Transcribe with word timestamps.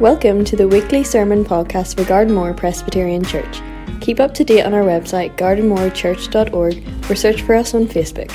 Welcome 0.00 0.44
to 0.46 0.56
the 0.56 0.66
weekly 0.66 1.04
sermon 1.04 1.44
podcast 1.44 1.94
for 1.94 2.02
Gardenmore 2.02 2.56
Presbyterian 2.56 3.24
Church. 3.24 3.62
Keep 4.00 4.18
up 4.18 4.34
to 4.34 4.42
date 4.42 4.64
on 4.64 4.74
our 4.74 4.82
website, 4.82 5.36
gardenmorechurch.org, 5.36 7.08
or 7.08 7.14
search 7.14 7.42
for 7.42 7.54
us 7.54 7.74
on 7.74 7.86
Facebook. 7.86 8.28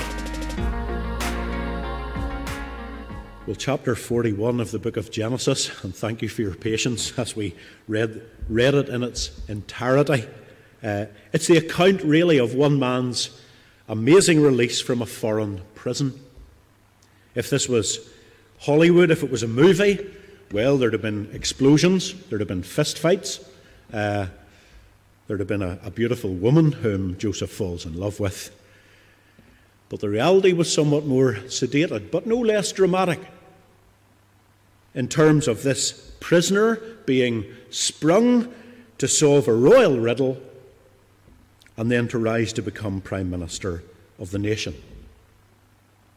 Well, 3.45 3.57
chapter 3.57 3.93
41 3.93 4.61
of 4.61 4.71
the 4.71 4.79
book 4.79 4.95
of 4.95 5.11
Genesis, 5.11 5.83
and 5.83 5.93
thank 5.93 6.21
you 6.21 6.29
for 6.29 6.43
your 6.43 6.55
patience 6.55 7.19
as 7.19 7.35
we 7.35 7.53
read, 7.89 8.21
read 8.47 8.73
it 8.73 8.87
in 8.87 9.03
its 9.03 9.45
entirety. 9.49 10.25
Uh, 10.81 11.07
it's 11.33 11.47
the 11.47 11.57
account, 11.57 12.01
really, 12.03 12.37
of 12.37 12.55
one 12.55 12.79
man's 12.79 13.37
amazing 13.89 14.41
release 14.41 14.79
from 14.79 15.01
a 15.01 15.05
foreign 15.05 15.59
prison. 15.75 16.21
If 17.35 17.49
this 17.49 17.67
was 17.67 18.09
Hollywood, 18.59 19.11
if 19.11 19.23
it 19.23 19.29
was 19.29 19.43
a 19.43 19.47
movie, 19.47 20.09
well, 20.51 20.77
there'd 20.77 20.93
have 20.93 21.01
been 21.01 21.29
explosions, 21.33 22.13
there'd 22.25 22.41
have 22.41 22.47
been 22.47 22.63
fistfights, 22.63 23.47
uh, 23.93 24.27
there'd 25.27 25.39
have 25.39 25.47
been 25.47 25.61
a, 25.61 25.79
a 25.83 25.91
beautiful 25.91 26.33
woman 26.33 26.71
whom 26.71 27.17
Joseph 27.17 27.51
falls 27.51 27.85
in 27.85 27.93
love 27.93 28.19
with. 28.19 28.55
But 29.89 29.99
the 29.99 30.09
reality 30.09 30.53
was 30.53 30.71
somewhat 30.71 31.05
more 31.05 31.33
sedated, 31.33 32.11
but 32.11 32.27
no 32.27 32.37
less 32.37 32.71
dramatic 32.71 33.19
in 34.93 35.07
terms 35.07 35.47
of 35.47 35.63
this 35.63 36.11
prisoner 36.19 36.75
being 37.05 37.45
sprung 37.69 38.53
to 38.97 39.07
solve 39.07 39.47
a 39.47 39.53
royal 39.53 39.99
riddle 39.99 40.41
and 41.77 41.89
then 41.89 42.07
to 42.09 42.17
rise 42.17 42.51
to 42.53 42.61
become 42.61 43.01
Prime 43.01 43.29
Minister 43.29 43.83
of 44.19 44.31
the 44.31 44.39
nation. 44.39 44.75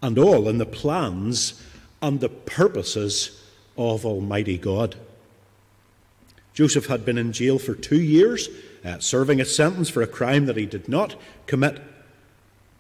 And 0.03 0.19
all 0.19 0.49
in 0.49 0.59
the 0.59 0.67
plans 0.67 1.63
and 2.01 2.21
the 2.21 2.29
purposes 2.29 3.42
of 3.77 4.05
Almighty 4.05 4.59
God. 4.59 4.97
Joseph 6.55 6.87
had 6.87 7.05
been 7.05 7.19
in 7.19 7.33
jail 7.33 7.59
for 7.59 7.75
two 7.75 8.01
years, 8.01 8.49
uh, 8.85 8.99
serving 8.99 9.41
a 9.41 9.45
sentence 9.45 9.89
for 9.89 10.03
a 10.03 10.07
crime 10.07 10.47
that 10.47 10.57
he 10.57 10.67
did 10.67 10.89
not 10.89 11.17
commit. 11.47 11.81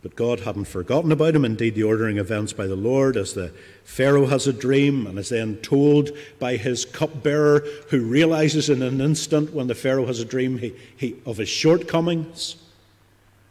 But 0.02 0.16
God 0.16 0.40
hadn't 0.40 0.64
forgotten 0.64 1.12
about 1.12 1.36
him. 1.36 1.44
Indeed, 1.44 1.76
the 1.76 1.84
ordering 1.84 2.18
events 2.18 2.52
by 2.52 2.66
the 2.66 2.76
Lord, 2.76 3.16
as 3.16 3.34
the 3.34 3.52
Pharaoh 3.84 4.26
has 4.26 4.48
a 4.48 4.52
dream 4.52 5.06
and 5.06 5.16
is 5.16 5.28
then 5.28 5.56
told 5.58 6.10
by 6.40 6.56
his 6.56 6.84
cupbearer, 6.84 7.64
who 7.88 8.02
realizes 8.02 8.68
in 8.68 8.82
an 8.82 9.00
instant 9.00 9.54
when 9.54 9.68
the 9.68 9.76
Pharaoh 9.76 10.06
has 10.06 10.18
a 10.18 10.24
dream 10.24 10.58
he, 10.58 10.74
he, 10.96 11.16
of 11.24 11.36
his 11.36 11.48
shortcomings. 11.48 12.56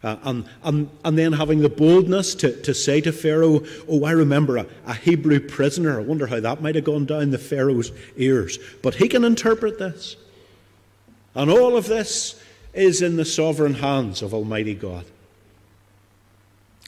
Uh, 0.03 0.17
and, 0.23 0.45
and, 0.63 0.89
and 1.05 1.17
then 1.17 1.33
having 1.33 1.59
the 1.59 1.69
boldness 1.69 2.33
to, 2.33 2.59
to 2.63 2.73
say 2.73 3.01
to 3.01 3.11
Pharaoh, 3.11 3.63
Oh, 3.87 4.03
I 4.03 4.11
remember 4.11 4.57
a, 4.57 4.65
a 4.85 4.95
Hebrew 4.95 5.39
prisoner. 5.39 5.99
I 5.99 6.03
wonder 6.03 6.25
how 6.25 6.39
that 6.39 6.61
might 6.61 6.75
have 6.75 6.85
gone 6.85 7.05
down 7.05 7.29
the 7.29 7.37
Pharaoh's 7.37 7.91
ears. 8.17 8.57
But 8.81 8.95
he 8.95 9.07
can 9.07 9.23
interpret 9.23 9.77
this. 9.77 10.15
And 11.35 11.51
all 11.51 11.77
of 11.77 11.87
this 11.87 12.41
is 12.73 13.01
in 13.01 13.15
the 13.15 13.25
sovereign 13.25 13.75
hands 13.75 14.21
of 14.21 14.33
Almighty 14.33 14.73
God. 14.73 15.05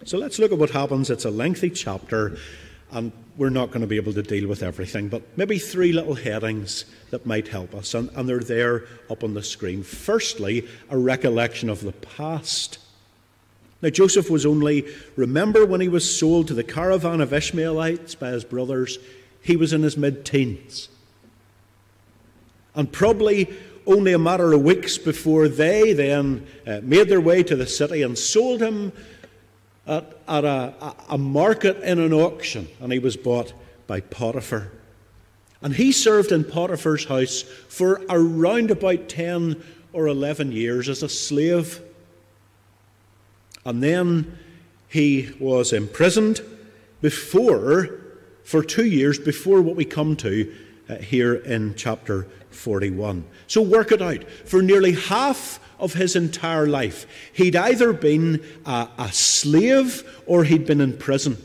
So 0.05 0.17
let's 0.17 0.39
look 0.39 0.51
at 0.51 0.57
what 0.57 0.71
happens. 0.71 1.09
It's 1.09 1.25
a 1.25 1.31
lengthy 1.31 1.69
chapter, 1.69 2.37
and 2.91 3.11
we're 3.37 3.49
not 3.49 3.67
going 3.67 3.81
to 3.81 3.87
be 3.87 3.95
able 3.95 4.13
to 4.13 4.23
deal 4.23 4.49
with 4.49 4.63
everything, 4.63 5.07
but 5.07 5.21
maybe 5.37 5.57
three 5.59 5.93
little 5.93 6.15
headings 6.15 6.85
that 7.11 7.25
might 7.25 7.47
help 7.47 7.73
us, 7.73 7.93
and, 7.93 8.09
and 8.15 8.27
they're 8.27 8.39
there 8.39 8.85
up 9.09 9.23
on 9.23 9.33
the 9.33 9.43
screen. 9.43 9.83
Firstly, 9.83 10.67
a 10.89 10.97
recollection 10.97 11.69
of 11.69 11.81
the 11.81 11.93
past. 11.93 12.79
Now, 13.83 13.89
Joseph 13.89 14.29
was 14.29 14.45
only, 14.45 14.85
remember 15.17 15.65
when 15.65 15.81
he 15.81 15.89
was 15.89 16.09
sold 16.17 16.47
to 16.47 16.53
the 16.53 16.63
caravan 16.63 17.19
of 17.19 17.33
Ishmaelites 17.33 18.15
by 18.15 18.29
his 18.29 18.45
brothers, 18.45 18.97
he 19.41 19.57
was 19.57 19.73
in 19.73 19.83
his 19.83 19.97
mid 19.97 20.25
teens. 20.25 20.87
And 22.73 22.89
probably 22.89 23.53
only 23.85 24.13
a 24.13 24.17
matter 24.17 24.53
of 24.53 24.61
weeks 24.61 24.97
before 24.97 25.49
they 25.49 25.91
then 25.91 26.47
uh, 26.65 26.79
made 26.81 27.09
their 27.09 27.19
way 27.19 27.43
to 27.43 27.57
the 27.57 27.67
city 27.67 28.03
and 28.03 28.17
sold 28.17 28.61
him 28.61 28.93
at, 29.85 30.17
at 30.29 30.45
a, 30.45 30.95
a 31.09 31.17
market 31.17 31.77
in 31.79 31.99
an 31.99 32.13
auction, 32.13 32.69
and 32.79 32.93
he 32.93 32.99
was 32.99 33.17
bought 33.17 33.51
by 33.85 33.99
Potiphar. 33.99 34.71
And 35.61 35.75
he 35.75 35.91
served 35.91 36.31
in 36.31 36.45
Potiphar's 36.45 37.03
house 37.03 37.41
for 37.41 38.01
around 38.09 38.71
about 38.71 39.09
10 39.09 39.61
or 39.91 40.07
11 40.07 40.53
years 40.53 40.87
as 40.87 41.03
a 41.03 41.09
slave. 41.09 41.81
And 43.65 43.81
then 43.81 44.37
he 44.89 45.31
was 45.39 45.73
imprisoned 45.73 46.41
before, 47.01 47.99
for 48.43 48.63
two 48.63 48.85
years, 48.85 49.17
before 49.17 49.61
what 49.61 49.75
we 49.75 49.85
come 49.85 50.15
to 50.17 50.53
uh, 50.89 50.95
here 50.95 51.35
in 51.35 51.75
chapter 51.75 52.27
41. 52.51 53.23
So 53.47 53.61
work 53.61 53.91
it 53.91 54.01
out. 54.01 54.23
For 54.45 54.61
nearly 54.61 54.93
half 54.93 55.59
of 55.79 55.93
his 55.93 56.15
entire 56.15 56.67
life, 56.67 57.05
he'd 57.33 57.55
either 57.55 57.93
been 57.93 58.43
a, 58.65 58.87
a 58.97 59.11
slave 59.11 60.03
or 60.25 60.43
he'd 60.43 60.65
been 60.65 60.81
in 60.81 60.97
prison. 60.97 61.37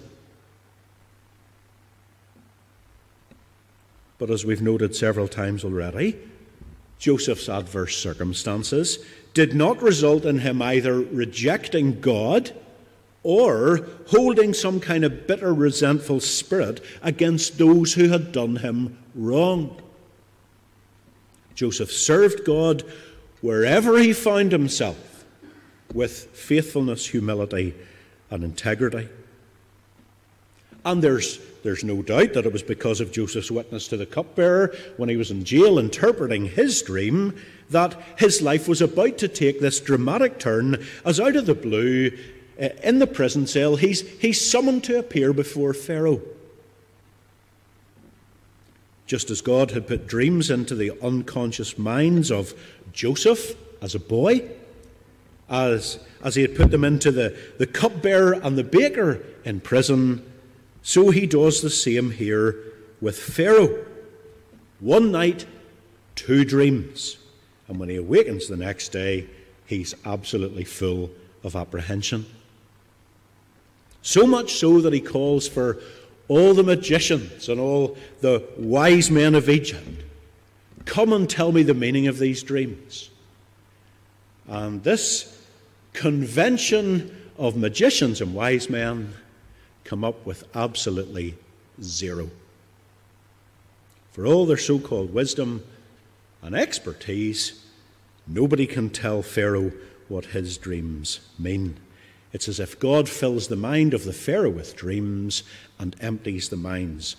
But 4.18 4.30
as 4.30 4.44
we've 4.44 4.62
noted 4.62 4.96
several 4.96 5.28
times 5.28 5.64
already, 5.64 6.18
Joseph's 6.98 7.48
adverse 7.48 7.96
circumstances 7.96 8.98
did 9.34 9.54
not 9.54 9.82
result 9.82 10.24
in 10.24 10.40
him 10.40 10.60
either 10.62 11.00
rejecting 11.00 12.00
God 12.00 12.52
or 13.22 13.86
holding 14.08 14.54
some 14.54 14.80
kind 14.80 15.04
of 15.04 15.26
bitter, 15.26 15.52
resentful 15.52 16.20
spirit 16.20 16.82
against 17.02 17.58
those 17.58 17.94
who 17.94 18.08
had 18.08 18.32
done 18.32 18.56
him 18.56 18.98
wrong. 19.14 19.80
Joseph 21.54 21.90
served 21.90 22.44
God 22.44 22.84
wherever 23.40 23.98
he 23.98 24.12
found 24.12 24.52
himself 24.52 25.24
with 25.92 26.24
faithfulness, 26.34 27.06
humility, 27.06 27.74
and 28.30 28.44
integrity. 28.44 29.08
And 30.84 31.02
there's, 31.02 31.38
there's 31.62 31.84
no 31.84 32.02
doubt 32.02 32.34
that 32.34 32.46
it 32.46 32.52
was 32.52 32.62
because 32.62 33.00
of 33.00 33.12
Joseph's 33.12 33.50
witness 33.50 33.88
to 33.88 33.96
the 33.96 34.06
cupbearer 34.06 34.74
when 34.96 35.08
he 35.08 35.16
was 35.16 35.30
in 35.30 35.44
jail 35.44 35.78
interpreting 35.78 36.46
his 36.46 36.82
dream 36.82 37.34
that 37.70 38.00
his 38.16 38.40
life 38.40 38.68
was 38.68 38.80
about 38.80 39.18
to 39.18 39.28
take 39.28 39.60
this 39.60 39.80
dramatic 39.80 40.38
turn 40.38 40.84
as 41.04 41.20
out 41.20 41.36
of 41.36 41.46
the 41.46 41.54
blue, 41.54 42.16
uh, 42.60 42.68
in 42.82 42.98
the 42.98 43.06
prison 43.06 43.46
cell, 43.46 43.76
he's, 43.76 44.08
he's 44.20 44.48
summoned 44.48 44.84
to 44.84 44.98
appear 44.98 45.32
before 45.32 45.74
Pharaoh. 45.74 46.20
Just 49.06 49.30
as 49.30 49.40
God 49.40 49.70
had 49.70 49.86
put 49.86 50.06
dreams 50.06 50.50
into 50.50 50.74
the 50.74 50.92
unconscious 51.02 51.78
minds 51.78 52.30
of 52.30 52.54
Joseph 52.92 53.54
as 53.80 53.94
a 53.94 54.00
boy, 54.00 54.48
as, 55.48 55.98
as 56.22 56.34
he 56.34 56.42
had 56.42 56.56
put 56.56 56.70
them 56.70 56.84
into 56.84 57.10
the, 57.10 57.36
the 57.58 57.66
cupbearer 57.66 58.34
and 58.34 58.58
the 58.58 58.64
baker 58.64 59.24
in 59.44 59.60
prison, 59.60 60.27
so 60.88 61.10
he 61.10 61.26
does 61.26 61.60
the 61.60 61.68
same 61.68 62.12
here 62.12 62.56
with 63.02 63.18
Pharaoh. 63.18 63.84
One 64.80 65.12
night, 65.12 65.44
two 66.14 66.46
dreams. 66.46 67.18
And 67.68 67.78
when 67.78 67.90
he 67.90 67.96
awakens 67.96 68.48
the 68.48 68.56
next 68.56 68.88
day, 68.88 69.28
he's 69.66 69.94
absolutely 70.06 70.64
full 70.64 71.10
of 71.44 71.56
apprehension. 71.56 72.24
So 74.00 74.26
much 74.26 74.54
so 74.54 74.80
that 74.80 74.94
he 74.94 75.00
calls 75.02 75.46
for 75.46 75.76
all 76.26 76.54
the 76.54 76.62
magicians 76.62 77.50
and 77.50 77.60
all 77.60 77.98
the 78.22 78.42
wise 78.56 79.10
men 79.10 79.34
of 79.34 79.50
Egypt 79.50 80.04
come 80.86 81.12
and 81.12 81.28
tell 81.28 81.52
me 81.52 81.64
the 81.64 81.74
meaning 81.74 82.06
of 82.06 82.18
these 82.18 82.42
dreams. 82.42 83.10
And 84.46 84.82
this 84.84 85.38
convention 85.92 87.14
of 87.36 87.58
magicians 87.58 88.22
and 88.22 88.32
wise 88.32 88.70
men 88.70 89.12
come 89.88 90.04
up 90.04 90.26
with 90.26 90.44
absolutely 90.54 91.34
zero. 91.82 92.30
For 94.12 94.26
all 94.26 94.44
their 94.44 94.58
so 94.58 94.78
called 94.78 95.14
wisdom, 95.14 95.64
and 96.42 96.54
expertise, 96.54 97.64
nobody 98.26 98.66
can 98.66 98.90
tell 98.90 99.22
Pharaoh 99.22 99.72
what 100.08 100.26
his 100.26 100.58
dreams 100.58 101.20
mean. 101.38 101.78
It's 102.32 102.48
as 102.48 102.60
if 102.60 102.78
God 102.78 103.08
fills 103.08 103.48
the 103.48 103.56
mind 103.56 103.94
of 103.94 104.04
the 104.04 104.12
Pharaoh 104.12 104.50
with 104.50 104.76
dreams 104.76 105.42
and 105.78 105.96
empties 106.00 106.50
the 106.50 106.56
minds 106.56 107.16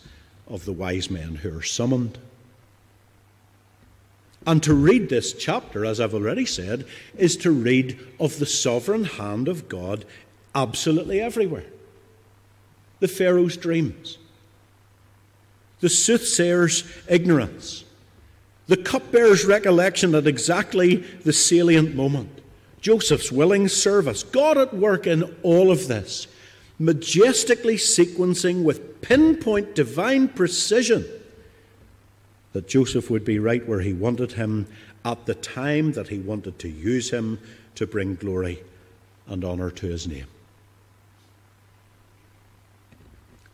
of 0.48 0.66
the 0.66 0.74
wise 0.74 1.10
men 1.10 1.36
who 1.36 1.58
are 1.58 1.64
summoned. 1.64 2.20
And 4.46 4.62
to 4.64 4.76
read 4.76 5.10
this 5.10 5.34
chapter, 5.34 5.86
as 5.86 6.00
I've 6.00 6.14
already 6.14 6.46
said, 6.46 6.86
is 7.18 7.36
to 7.38 7.52
read 7.52 8.00
of 8.20 8.38
the 8.38 8.46
sovereign 8.46 9.06
hand 9.06 9.48
of 9.48 9.68
God 9.68 10.06
absolutely 10.54 11.20
everywhere. 11.20 11.66
The 13.00 13.08
Pharaoh's 13.08 13.56
dreams, 13.56 14.18
the 15.80 15.90
soothsayer's 15.90 16.84
ignorance, 17.08 17.86
the 18.68 18.78
cupbearer's 18.78 19.46
recollection 19.46 20.14
at 20.14 20.28
exactly 20.28 20.98
the 21.24 21.34
salient 21.34 21.96
moment. 21.96 22.42
Joseph's 22.82 23.32
willing 23.32 23.68
service. 23.68 24.24
God 24.24 24.58
at 24.58 24.74
work 24.74 25.08
in 25.08 25.24
all 25.44 25.72
of 25.72 25.88
this, 25.88 26.28
majestically 26.78 27.76
sequencing 27.76 28.64
with 28.64 29.02
pinpoint 29.02 29.76
divine 29.76 30.28
precision 30.28 31.06
that 32.54 32.68
Joseph 32.68 33.10
would 33.10 33.26
be 33.26 33.40
right 33.40 33.68
where 33.68 33.82
he 33.82 33.94
wanted 33.94 34.34
him 34.34 34.68
at 35.06 35.26
the 35.26 35.36
time 35.36 35.94
that 35.94 36.08
he 36.08 36.20
wanted 36.20 36.60
to 36.60 36.70
use 36.70 37.10
him 37.10 37.40
to 37.76 37.86
bring 37.86 38.16
glory 38.16 38.60
and 39.28 39.46
honour 39.46 39.72
to 39.72 39.88
his 39.88 40.08
name. 40.08 40.28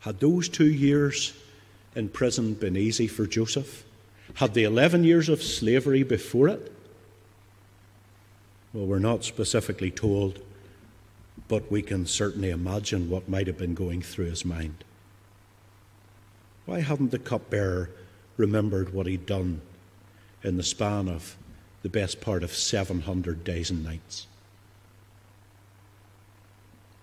Had 0.00 0.20
those 0.20 0.48
two 0.48 0.70
years 0.70 1.32
in 1.94 2.08
prison 2.08 2.54
been 2.54 2.76
easy 2.76 3.06
for 3.06 3.26
Joseph? 3.26 3.84
Had 4.34 4.54
the 4.54 4.64
11 4.64 5.04
years 5.04 5.28
of 5.28 5.42
slavery 5.42 6.02
before 6.02 6.48
it? 6.48 6.72
Well, 8.72 8.86
we're 8.86 8.98
not 8.98 9.24
specifically 9.24 9.90
told, 9.90 10.40
but 11.48 11.70
we 11.70 11.80
can 11.82 12.06
certainly 12.06 12.50
imagine 12.50 13.08
what 13.08 13.28
might 13.28 13.46
have 13.46 13.56
been 13.56 13.74
going 13.74 14.02
through 14.02 14.26
his 14.26 14.44
mind. 14.44 14.84
Why 16.66 16.80
hadn't 16.80 17.10
the 17.10 17.18
cupbearer 17.18 17.90
remembered 18.36 18.92
what 18.92 19.06
he'd 19.06 19.24
done 19.24 19.62
in 20.42 20.56
the 20.56 20.62
span 20.62 21.08
of 21.08 21.36
the 21.82 21.88
best 21.88 22.20
part 22.20 22.42
of 22.42 22.52
700 22.52 23.44
days 23.44 23.70
and 23.70 23.84
nights? 23.84 24.26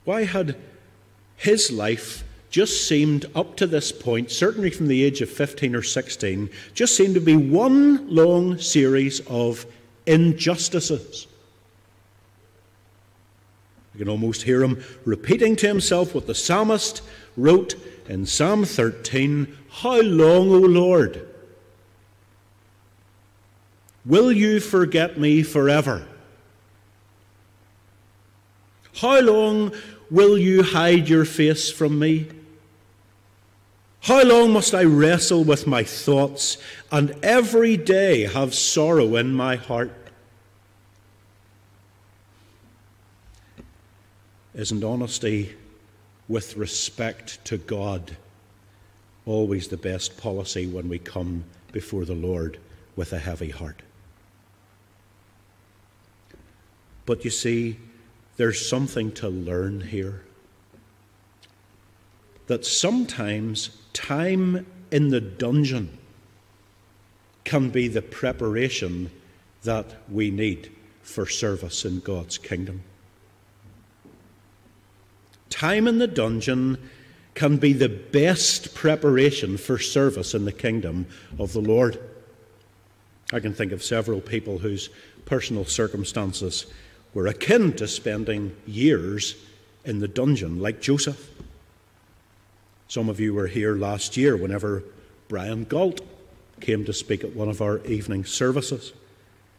Why 0.03 0.25
had 0.25 0.57
his 1.37 1.71
life 1.71 2.23
just 2.53 2.87
seemed, 2.87 3.25
up 3.33 3.57
to 3.57 3.65
this 3.65 3.91
point, 3.91 4.29
certainly 4.29 4.69
from 4.69 4.87
the 4.87 5.03
age 5.03 5.21
of 5.21 5.29
15 5.29 5.75
or 5.75 5.81
16, 5.81 6.51
just 6.75 6.95
seemed 6.95 7.15
to 7.15 7.19
be 7.19 7.35
one 7.35 8.07
long 8.07 8.59
series 8.59 9.21
of 9.21 9.65
injustices? 10.05 11.25
You 13.95 13.97
can 13.97 14.07
almost 14.07 14.43
hear 14.43 14.63
him 14.63 14.83
repeating 15.03 15.55
to 15.57 15.67
himself 15.67 16.13
what 16.13 16.27
the 16.27 16.35
psalmist 16.35 17.01
wrote 17.35 17.73
in 18.07 18.27
Psalm 18.27 18.65
13 18.65 19.57
How 19.71 20.01
long, 20.01 20.51
O 20.51 20.59
Lord? 20.59 21.27
Will 24.05 24.31
you 24.31 24.59
forget 24.59 25.17
me 25.17 25.41
forever? 25.41 26.05
How 28.97 29.21
long 29.21 29.73
will 30.11 30.37
you 30.37 30.61
hide 30.61 31.09
your 31.09 31.25
face 31.25 31.71
from 31.71 31.97
me? 31.97 32.27
How 34.03 34.21
long 34.21 34.51
must 34.51 34.75
I 34.75 34.83
wrestle 34.83 35.45
with 35.45 35.65
my 35.65 35.85
thoughts 35.85 36.57
and 36.91 37.15
every 37.23 37.77
day 37.77 38.23
have 38.23 38.53
sorrow 38.53 39.15
in 39.15 39.33
my 39.33 39.55
heart? 39.55 39.93
Isn't 44.53 44.83
honesty 44.83 45.55
with 46.27 46.57
respect 46.57 47.45
to 47.45 47.57
God 47.57 48.17
always 49.25 49.69
the 49.69 49.77
best 49.77 50.17
policy 50.17 50.67
when 50.67 50.89
we 50.89 50.99
come 50.99 51.45
before 51.71 52.03
the 52.03 52.13
Lord 52.13 52.59
with 52.97 53.13
a 53.13 53.19
heavy 53.19 53.51
heart? 53.51 53.83
But 57.05 57.23
you 57.23 57.31
see, 57.31 57.79
there's 58.35 58.67
something 58.67 59.13
to 59.13 59.29
learn 59.29 59.79
here. 59.79 60.23
That 62.47 62.65
sometimes 62.65 63.69
time 63.93 64.65
in 64.91 65.09
the 65.09 65.21
dungeon 65.21 65.97
can 67.43 67.69
be 67.69 67.87
the 67.87 68.01
preparation 68.01 69.09
that 69.63 69.85
we 70.09 70.31
need 70.31 70.71
for 71.01 71.27
service 71.27 71.85
in 71.85 71.99
God's 71.99 72.37
kingdom. 72.37 72.83
Time 75.49 75.87
in 75.87 75.99
the 75.99 76.07
dungeon 76.07 76.77
can 77.35 77.57
be 77.57 77.73
the 77.73 77.89
best 77.89 78.75
preparation 78.75 79.57
for 79.57 79.77
service 79.77 80.33
in 80.33 80.45
the 80.45 80.51
kingdom 80.51 81.05
of 81.39 81.53
the 81.53 81.61
Lord. 81.61 81.99
I 83.31 83.39
can 83.39 83.53
think 83.53 83.71
of 83.71 83.83
several 83.83 84.21
people 84.21 84.59
whose 84.59 84.89
personal 85.25 85.65
circumstances 85.65 86.65
were 87.13 87.27
akin 87.27 87.73
to 87.73 87.87
spending 87.87 88.55
years 88.65 89.35
in 89.85 89.99
the 89.99 90.07
dungeon, 90.07 90.59
like 90.59 90.81
Joseph. 90.81 91.29
Some 92.93 93.09
of 93.09 93.19
you 93.19 93.33
were 93.33 93.47
here 93.47 93.75
last 93.75 94.17
year 94.17 94.37
whenever 94.37 94.83
Brian 95.27 95.63
Gault 95.63 96.01
came 96.61 96.85
to 96.85 96.93
speak 96.93 97.23
at 97.23 97.35
one 97.35 97.49
of 97.49 97.59
our 97.59 97.83
evening 97.87 98.23
services. 98.23 98.93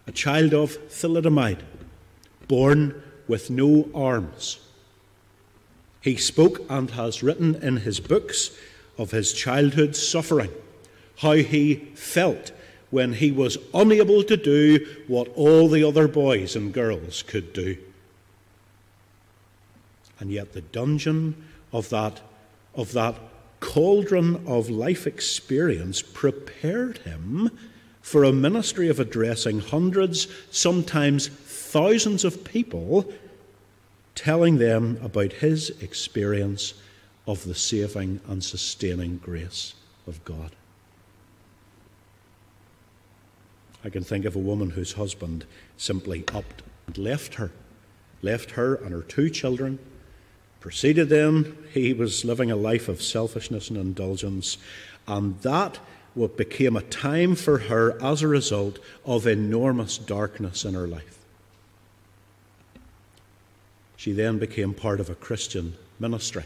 A 0.07 0.13
child 0.13 0.55
of 0.55 0.79
thalidomide, 0.89 1.63
born 2.47 3.03
with 3.27 3.51
no 3.51 3.91
arms. 3.93 4.61
He 6.01 6.15
spoke 6.15 6.61
and 6.71 6.93
has 6.93 7.25
written 7.25 7.57
in 7.57 7.79
his 7.79 7.99
books 7.99 8.57
of 8.97 9.11
his 9.11 9.33
childhood 9.33 9.97
suffering, 9.97 10.53
how 11.17 11.33
he 11.33 11.91
felt 11.97 12.53
when 12.91 13.15
he 13.15 13.33
was 13.33 13.59
unable 13.75 14.23
to 14.23 14.37
do 14.37 14.87
what 15.09 15.27
all 15.35 15.69
the 15.69 15.83
other 15.83 16.07
boys 16.07 16.55
and 16.55 16.73
girls 16.73 17.25
could 17.25 17.53
do. 17.53 17.79
And 20.21 20.31
yet, 20.31 20.53
the 20.53 20.61
dungeon 20.61 21.35
of 21.73 21.89
that, 21.89 22.21
of 22.75 22.93
that 22.93 23.17
cauldron 23.61 24.47
of 24.47 24.69
life 24.69 25.07
experience 25.07 26.03
prepared 26.03 26.99
him 26.99 27.51
for 28.03 28.25
a 28.25 28.33
ministry 28.33 28.89
of 28.89 29.01
addressing 29.01 29.61
hundreds, 29.61 30.29
sometimes 30.51 31.29
thousands 31.29 32.25
of 32.25 32.45
people, 32.45 33.11
telling 34.15 34.59
them 34.59 34.99
about 35.03 35.33
his 35.33 35.71
experience 35.81 36.75
of 37.27 37.45
the 37.45 37.55
saving 37.55 38.21
and 38.29 38.45
sustaining 38.45 39.17
grace 39.19 39.75
of 40.07 40.23
God. 40.25 40.51
I 43.83 43.91
can 43.91 44.05
think 44.05 44.25
of 44.25 44.37
a 44.37 44.41
woman 44.41 44.71
whose 44.71 44.93
husband 44.93 45.45
simply 45.77 46.25
upped 46.33 46.63
and 46.87 46.97
left 46.99 47.35
her, 47.35 47.51
left 48.23 48.53
her 48.53 48.75
and 48.77 48.93
her 48.93 49.03
two 49.03 49.29
children. 49.31 49.79
Proceeded 50.65 51.11
then, 51.11 51.59
he 51.75 51.93
was 51.93 52.25
living 52.25 52.51
a 52.51 52.57
life 52.57 52.89
of 52.89 53.03
selfishness 53.03 53.69
and 53.69 53.77
indulgence, 53.77 54.57
and 55.07 55.39
that 55.41 55.79
what 56.15 56.39
became 56.39 56.75
a 56.75 56.81
time 56.81 57.35
for 57.35 57.59
her 57.59 58.03
as 58.03 58.23
a 58.23 58.29
result 58.29 58.79
of 59.05 59.27
enormous 59.27 59.99
darkness 59.99 60.65
in 60.65 60.73
her 60.73 60.87
life. 60.87 61.19
She 63.99 64.13
then 64.13 64.39
became 64.39 64.73
part 64.73 65.01
of 65.01 65.11
a 65.11 65.15
Christian 65.15 65.75
ministry, 66.01 66.45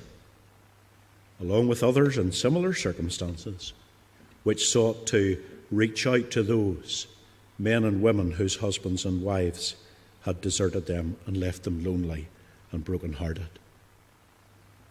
along 1.41 1.69
with 1.69 1.85
others 1.85 2.19
in 2.19 2.33
similar 2.33 2.75
circumstances, 2.75 3.73
which 4.43 4.69
sought 4.69 5.07
to 5.07 5.41
reach 5.71 6.09
out 6.09 6.33
to 6.33 6.43
those 6.43 7.07
men 7.57 7.85
and 7.85 8.03
women 8.03 8.33
whose 8.33 8.57
husbands 8.57 9.05
and 9.05 9.23
wives 9.23 9.77
had 10.23 10.41
deserted 10.41 10.87
them 10.87 11.17
and 11.25 11.37
left 11.37 11.63
them 11.63 11.85
lonely 11.85 12.27
and 12.73 12.85
broken-hearted. 12.85 13.47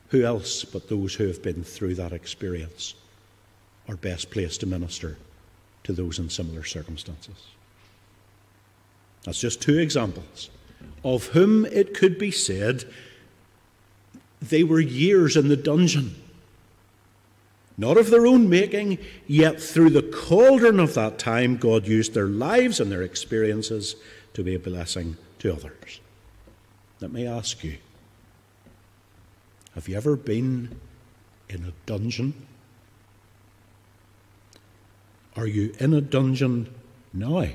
Who 0.09 0.23
else 0.23 0.63
but 0.63 0.89
those 0.89 1.15
who 1.15 1.27
have 1.27 1.41
been 1.41 1.63
through 1.63 1.95
that 1.95 2.13
experience 2.13 2.95
are 3.87 3.95
best 3.95 4.31
placed 4.31 4.61
to 4.61 4.65
minister 4.65 5.17
to 5.83 5.93
those 5.93 6.19
in 6.19 6.29
similar 6.29 6.63
circumstances? 6.63 7.47
That's 9.23 9.39
just 9.39 9.61
two 9.61 9.77
examples 9.77 10.49
of 11.03 11.27
whom 11.27 11.65
it 11.65 11.93
could 11.93 12.17
be 12.17 12.31
said 12.31 12.85
they 14.41 14.63
were 14.63 14.79
years 14.79 15.35
in 15.35 15.47
the 15.47 15.57
dungeon 15.57 16.15
not 17.77 17.97
of 17.97 18.09
their 18.09 18.25
own 18.25 18.49
making, 18.49 18.97
yet 19.27 19.61
through 19.61 19.91
the 19.91 20.01
cauldron 20.01 20.79
of 20.79 20.95
that 20.95 21.19
time, 21.19 21.57
God 21.57 21.87
used 21.87 22.15
their 22.15 22.25
lives 22.25 22.79
and 22.79 22.91
their 22.91 23.03
experiences 23.03 23.95
to 24.33 24.43
be 24.43 24.55
a 24.55 24.59
blessing 24.59 25.15
to 25.39 25.53
others. 25.53 26.01
Let 26.99 27.11
me 27.11 27.27
ask 27.27 27.63
you 27.63 27.77
have 29.77 29.87
you 29.87 29.95
ever 29.95 30.15
been 30.15 30.75
in 31.49 31.63
a 31.63 31.71
dungeon? 31.85 32.33
Are 35.35 35.45
you 35.45 35.71
in 35.77 35.93
a 35.93 36.01
dungeon 36.01 36.73
now? 37.13 37.45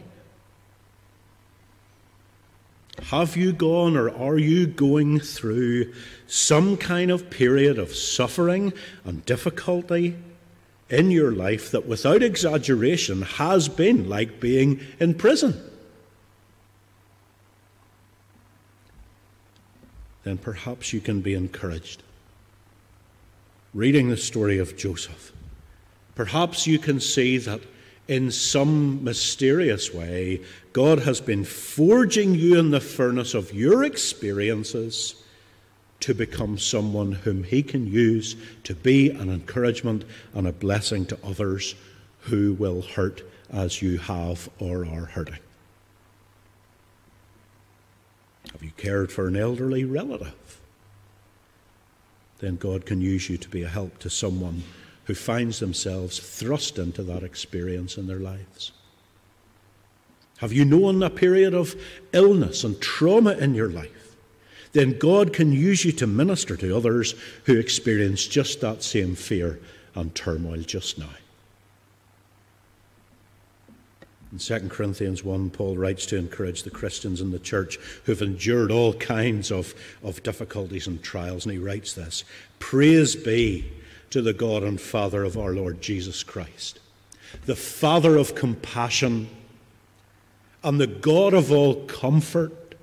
Have 3.06 3.36
you 3.36 3.52
gone 3.52 3.96
or 3.96 4.08
are 4.08 4.38
you 4.38 4.68
going 4.68 5.18
through 5.18 5.92
some 6.28 6.76
kind 6.76 7.10
of 7.10 7.28
period 7.28 7.76
of 7.76 7.92
suffering 7.92 8.72
and 9.04 9.26
difficulty 9.26 10.16
in 10.88 11.10
your 11.10 11.32
life 11.32 11.72
that, 11.72 11.86
without 11.86 12.22
exaggeration, 12.22 13.22
has 13.22 13.68
been 13.68 14.08
like 14.08 14.38
being 14.38 14.78
in 15.00 15.14
prison? 15.14 15.60
Then 20.22 20.38
perhaps 20.38 20.92
you 20.92 21.00
can 21.00 21.20
be 21.20 21.34
encouraged. 21.34 22.04
Reading 23.74 24.10
the 24.10 24.18
story 24.18 24.58
of 24.58 24.76
Joseph, 24.76 25.32
perhaps 26.14 26.66
you 26.66 26.78
can 26.78 27.00
see 27.00 27.38
that 27.38 27.60
in 28.06 28.30
some 28.30 29.02
mysterious 29.02 29.94
way, 29.94 30.42
God 30.74 30.98
has 31.00 31.22
been 31.22 31.44
forging 31.44 32.34
you 32.34 32.58
in 32.58 32.70
the 32.70 32.80
furnace 32.80 33.32
of 33.32 33.54
your 33.54 33.84
experiences 33.84 35.14
to 36.00 36.12
become 36.12 36.58
someone 36.58 37.12
whom 37.12 37.44
He 37.44 37.62
can 37.62 37.86
use 37.86 38.36
to 38.64 38.74
be 38.74 39.08
an 39.08 39.30
encouragement 39.30 40.04
and 40.34 40.46
a 40.46 40.52
blessing 40.52 41.06
to 41.06 41.18
others 41.24 41.74
who 42.22 42.52
will 42.54 42.82
hurt 42.82 43.22
as 43.50 43.80
you 43.80 43.96
have 43.98 44.50
or 44.58 44.84
are 44.84 45.06
hurting? 45.06 45.38
Have 48.52 48.62
you 48.62 48.72
cared 48.76 49.10
for 49.10 49.28
an 49.28 49.36
elderly 49.36 49.84
relative? 49.84 50.61
Then 52.42 52.56
God 52.56 52.84
can 52.84 53.00
use 53.00 53.30
you 53.30 53.38
to 53.38 53.48
be 53.48 53.62
a 53.62 53.68
help 53.68 54.00
to 54.00 54.10
someone 54.10 54.64
who 55.04 55.14
finds 55.14 55.60
themselves 55.60 56.18
thrust 56.18 56.76
into 56.76 57.04
that 57.04 57.22
experience 57.22 57.96
in 57.96 58.08
their 58.08 58.18
lives. 58.18 58.72
Have 60.38 60.52
you 60.52 60.64
known 60.64 61.04
a 61.04 61.08
period 61.08 61.54
of 61.54 61.76
illness 62.12 62.64
and 62.64 62.80
trauma 62.80 63.34
in 63.34 63.54
your 63.54 63.70
life? 63.70 64.16
Then 64.72 64.98
God 64.98 65.32
can 65.32 65.52
use 65.52 65.84
you 65.84 65.92
to 65.92 66.06
minister 66.08 66.56
to 66.56 66.76
others 66.76 67.14
who 67.44 67.56
experience 67.56 68.26
just 68.26 68.60
that 68.60 68.82
same 68.82 69.14
fear 69.14 69.60
and 69.94 70.12
turmoil 70.12 70.62
just 70.62 70.98
now. 70.98 71.10
In 74.32 74.38
2 74.38 74.68
Corinthians 74.70 75.22
1, 75.22 75.50
Paul 75.50 75.76
writes 75.76 76.06
to 76.06 76.16
encourage 76.16 76.62
the 76.62 76.70
Christians 76.70 77.20
in 77.20 77.32
the 77.32 77.38
church 77.38 77.78
who've 78.04 78.22
endured 78.22 78.70
all 78.70 78.94
kinds 78.94 79.52
of, 79.52 79.74
of 80.02 80.22
difficulties 80.22 80.86
and 80.86 81.02
trials, 81.02 81.44
and 81.44 81.52
he 81.52 81.58
writes 81.58 81.92
this 81.92 82.24
Praise 82.58 83.14
be 83.14 83.70
to 84.08 84.22
the 84.22 84.32
God 84.32 84.62
and 84.62 84.80
Father 84.80 85.22
of 85.22 85.36
our 85.36 85.52
Lord 85.52 85.82
Jesus 85.82 86.22
Christ, 86.22 86.80
the 87.44 87.56
Father 87.56 88.16
of 88.16 88.34
compassion 88.34 89.28
and 90.64 90.80
the 90.80 90.86
God 90.86 91.34
of 91.34 91.52
all 91.52 91.84
comfort, 91.84 92.74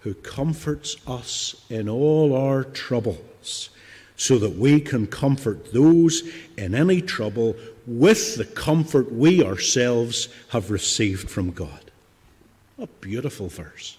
who 0.00 0.14
comforts 0.14 0.96
us 1.06 1.54
in 1.68 1.86
all 1.86 2.34
our 2.34 2.64
troubles, 2.64 3.68
so 4.16 4.38
that 4.38 4.56
we 4.56 4.80
can 4.80 5.06
comfort 5.06 5.74
those 5.74 6.22
in 6.56 6.74
any 6.74 7.02
trouble 7.02 7.56
with 7.86 8.36
the 8.36 8.44
comfort 8.44 9.12
we 9.12 9.42
ourselves 9.44 10.28
have 10.48 10.70
received 10.70 11.30
from 11.30 11.50
God. 11.52 11.90
A 12.78 12.86
beautiful 12.86 13.48
verse. 13.48 13.96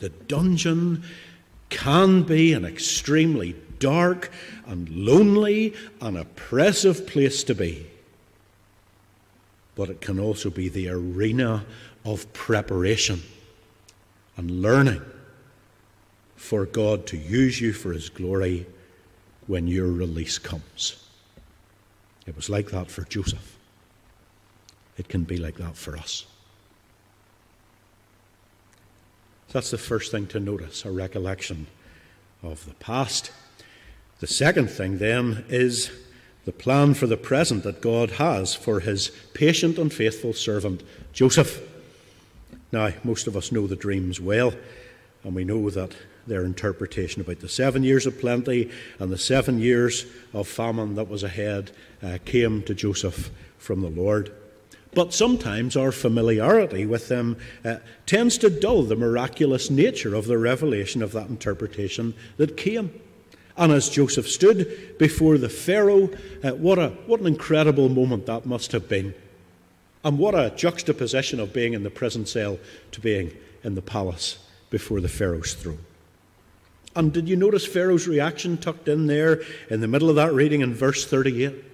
The 0.00 0.10
dungeon 0.10 1.02
can 1.70 2.22
be 2.22 2.52
an 2.52 2.64
extremely 2.64 3.56
dark 3.78 4.30
and 4.66 4.88
lonely 4.88 5.74
and 6.00 6.16
oppressive 6.16 7.06
place 7.06 7.42
to 7.44 7.54
be, 7.54 7.86
but 9.74 9.90
it 9.90 10.00
can 10.00 10.18
also 10.20 10.50
be 10.50 10.68
the 10.68 10.88
arena 10.88 11.64
of 12.04 12.32
preparation 12.32 13.22
and 14.36 14.62
learning 14.62 15.02
for 16.36 16.64
God 16.64 17.06
to 17.08 17.16
use 17.16 17.60
you 17.60 17.72
for 17.72 17.92
His 17.92 18.08
glory 18.08 18.66
when 19.48 19.66
your 19.66 19.88
release 19.88 20.38
comes. 20.38 21.04
It 22.26 22.36
was 22.36 22.48
like 22.48 22.70
that 22.70 22.90
for 22.90 23.02
Joseph. 23.02 23.56
It 24.96 25.08
can 25.08 25.24
be 25.24 25.38
like 25.38 25.56
that 25.56 25.76
for 25.76 25.96
us. 25.96 26.26
That's 29.50 29.70
the 29.70 29.78
first 29.78 30.12
thing 30.12 30.26
to 30.28 30.38
notice 30.38 30.84
a 30.84 30.90
recollection 30.92 31.66
of 32.42 32.66
the 32.66 32.74
past. 32.74 33.32
The 34.20 34.26
second 34.26 34.68
thing, 34.68 34.98
then, 34.98 35.44
is 35.48 35.90
the 36.44 36.52
plan 36.52 36.92
for 36.92 37.06
the 37.06 37.16
present 37.16 37.62
that 37.64 37.80
God 37.80 38.12
has 38.12 38.54
for 38.54 38.80
his 38.80 39.10
patient 39.32 39.78
and 39.78 39.92
faithful 39.92 40.34
servant, 40.34 40.82
Joseph. 41.12 41.62
Now, 42.72 42.92
most 43.04 43.26
of 43.26 43.36
us 43.36 43.50
know 43.50 43.66
the 43.66 43.76
dreams 43.76 44.20
well, 44.20 44.52
and 45.24 45.34
we 45.34 45.44
know 45.44 45.70
that 45.70 45.94
their 46.28 46.44
interpretation 46.44 47.20
about 47.20 47.40
the 47.40 47.48
seven 47.48 47.82
years 47.82 48.06
of 48.06 48.20
plenty 48.20 48.70
and 48.98 49.10
the 49.10 49.18
seven 49.18 49.58
years 49.58 50.06
of 50.32 50.46
famine 50.46 50.94
that 50.94 51.08
was 51.08 51.22
ahead 51.22 51.70
uh, 52.02 52.18
came 52.24 52.62
to 52.62 52.74
Joseph 52.74 53.30
from 53.58 53.80
the 53.80 53.90
Lord. 53.90 54.32
But 54.94 55.12
sometimes 55.12 55.76
our 55.76 55.92
familiarity 55.92 56.86
with 56.86 57.08
them 57.08 57.36
uh, 57.64 57.76
tends 58.06 58.38
to 58.38 58.50
dull 58.50 58.82
the 58.84 58.96
miraculous 58.96 59.70
nature 59.70 60.14
of 60.14 60.26
the 60.26 60.38
revelation 60.38 61.02
of 61.02 61.12
that 61.12 61.28
interpretation 61.28 62.14
that 62.36 62.56
came. 62.56 62.98
And 63.56 63.72
as 63.72 63.90
Joseph 63.90 64.28
stood 64.28 64.96
before 64.98 65.36
the 65.36 65.48
Pharaoh, 65.48 66.10
uh, 66.42 66.52
what, 66.52 66.78
a, 66.78 66.90
what 67.06 67.20
an 67.20 67.26
incredible 67.26 67.88
moment 67.88 68.26
that 68.26 68.46
must 68.46 68.72
have 68.72 68.88
been. 68.88 69.14
And 70.04 70.18
what 70.18 70.34
a 70.34 70.54
juxtaposition 70.56 71.40
of 71.40 71.52
being 71.52 71.74
in 71.74 71.82
the 71.82 71.90
prison 71.90 72.24
cell 72.24 72.58
to 72.92 73.00
being 73.00 73.36
in 73.64 73.74
the 73.74 73.82
palace 73.82 74.38
before 74.70 75.00
the 75.00 75.08
Pharaoh's 75.08 75.54
throne. 75.54 75.84
And 76.94 77.12
did 77.12 77.28
you 77.28 77.36
notice 77.36 77.66
Pharaoh's 77.66 78.08
reaction 78.08 78.56
tucked 78.56 78.88
in 78.88 79.06
there 79.06 79.42
in 79.70 79.80
the 79.80 79.88
middle 79.88 80.10
of 80.10 80.16
that 80.16 80.32
reading 80.32 80.62
in 80.62 80.74
verse 80.74 81.06
38? 81.06 81.64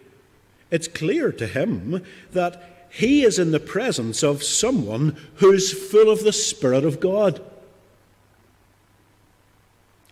It's 0.70 0.88
clear 0.88 1.32
to 1.32 1.46
him 1.46 2.02
that 2.32 2.88
he 2.90 3.24
is 3.24 3.38
in 3.38 3.50
the 3.50 3.60
presence 3.60 4.22
of 4.22 4.42
someone 4.42 5.16
who's 5.36 5.72
full 5.72 6.10
of 6.10 6.24
the 6.24 6.32
Spirit 6.32 6.84
of 6.84 7.00
God. 7.00 7.40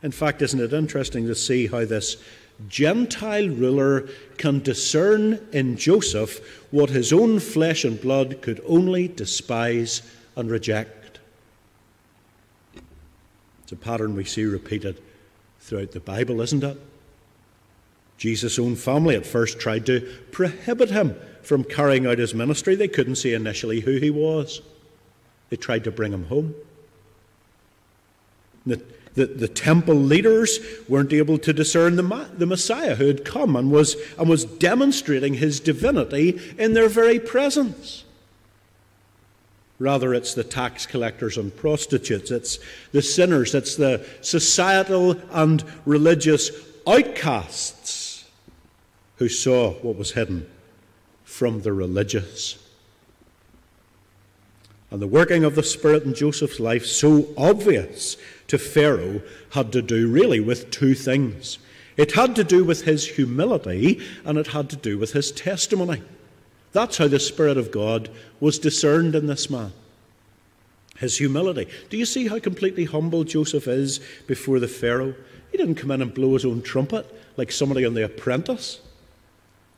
In 0.02 0.10
fact, 0.10 0.42
isn't 0.42 0.60
it 0.60 0.72
interesting 0.72 1.26
to 1.26 1.34
see 1.34 1.68
how 1.68 1.84
this 1.84 2.16
Gentile 2.68 3.48
ruler 3.48 4.08
can 4.36 4.60
discern 4.60 5.46
in 5.52 5.76
Joseph 5.76 6.64
what 6.72 6.90
his 6.90 7.12
own 7.12 7.38
flesh 7.38 7.84
and 7.84 8.00
blood 8.00 8.42
could 8.42 8.60
only 8.66 9.08
despise 9.08 10.02
and 10.36 10.50
reject? 10.50 11.01
It's 13.72 13.80
a 13.80 13.84
pattern 13.86 14.14
we 14.14 14.24
see 14.24 14.44
repeated 14.44 15.00
throughout 15.60 15.92
the 15.92 16.00
Bible, 16.00 16.42
isn't 16.42 16.62
it? 16.62 16.78
Jesus' 18.18 18.58
own 18.58 18.76
family 18.76 19.16
at 19.16 19.24
first 19.24 19.58
tried 19.58 19.86
to 19.86 20.06
prohibit 20.30 20.90
him 20.90 21.16
from 21.42 21.64
carrying 21.64 22.06
out 22.06 22.18
his 22.18 22.34
ministry. 22.34 22.74
They 22.74 22.86
couldn't 22.86 23.14
see 23.14 23.32
initially 23.32 23.80
who 23.80 23.96
he 23.96 24.10
was. 24.10 24.60
They 25.48 25.56
tried 25.56 25.84
to 25.84 25.90
bring 25.90 26.12
him 26.12 26.26
home. 26.26 26.54
The, 28.66 28.82
the, 29.14 29.24
the 29.24 29.48
temple 29.48 29.94
leaders 29.94 30.58
weren't 30.86 31.14
able 31.14 31.38
to 31.38 31.54
discern 31.54 31.96
the, 31.96 32.28
the 32.36 32.44
Messiah 32.44 32.96
who 32.96 33.06
had 33.06 33.24
come 33.24 33.56
and 33.56 33.70
was, 33.70 33.96
and 34.18 34.28
was 34.28 34.44
demonstrating 34.44 35.32
his 35.32 35.60
divinity 35.60 36.38
in 36.58 36.74
their 36.74 36.90
very 36.90 37.18
presence. 37.18 38.04
Rather, 39.82 40.14
it's 40.14 40.34
the 40.34 40.44
tax 40.44 40.86
collectors 40.86 41.36
and 41.36 41.54
prostitutes, 41.56 42.30
it's 42.30 42.60
the 42.92 43.02
sinners, 43.02 43.52
it's 43.52 43.74
the 43.74 44.06
societal 44.20 45.20
and 45.32 45.64
religious 45.84 46.52
outcasts 46.86 48.30
who 49.16 49.28
saw 49.28 49.72
what 49.72 49.96
was 49.96 50.12
hidden 50.12 50.48
from 51.24 51.62
the 51.62 51.72
religious. 51.72 52.64
And 54.92 55.02
the 55.02 55.08
working 55.08 55.42
of 55.42 55.56
the 55.56 55.64
Spirit 55.64 56.04
in 56.04 56.14
Joseph's 56.14 56.60
life, 56.60 56.86
so 56.86 57.26
obvious 57.36 58.16
to 58.46 58.58
Pharaoh, 58.58 59.20
had 59.50 59.72
to 59.72 59.82
do 59.82 60.08
really 60.08 60.38
with 60.38 60.70
two 60.70 60.94
things. 60.94 61.58
It 61.96 62.12
had 62.12 62.36
to 62.36 62.44
do 62.44 62.62
with 62.62 62.82
his 62.82 63.04
humility 63.04 64.00
and 64.24 64.38
it 64.38 64.46
had 64.46 64.70
to 64.70 64.76
do 64.76 64.96
with 64.96 65.12
his 65.12 65.32
testimony. 65.32 66.02
That's 66.72 66.96
how 66.96 67.08
the 67.08 67.20
Spirit 67.20 67.58
of 67.58 67.70
God 67.70 68.10
was 68.40 68.58
discerned 68.58 69.14
in 69.14 69.26
this 69.26 69.50
man. 69.50 69.72
His 70.98 71.18
humility. 71.18 71.68
Do 71.90 71.96
you 71.96 72.06
see 72.06 72.28
how 72.28 72.38
completely 72.38 72.84
humble 72.84 73.24
Joseph 73.24 73.66
is 73.66 74.00
before 74.26 74.60
the 74.60 74.68
Pharaoh? 74.68 75.14
He 75.50 75.58
didn't 75.58 75.74
come 75.74 75.90
in 75.90 76.00
and 76.00 76.14
blow 76.14 76.32
his 76.34 76.44
own 76.44 76.62
trumpet 76.62 77.06
like 77.36 77.52
somebody 77.52 77.84
on 77.84 77.94
The 77.94 78.04
Apprentice. 78.04 78.80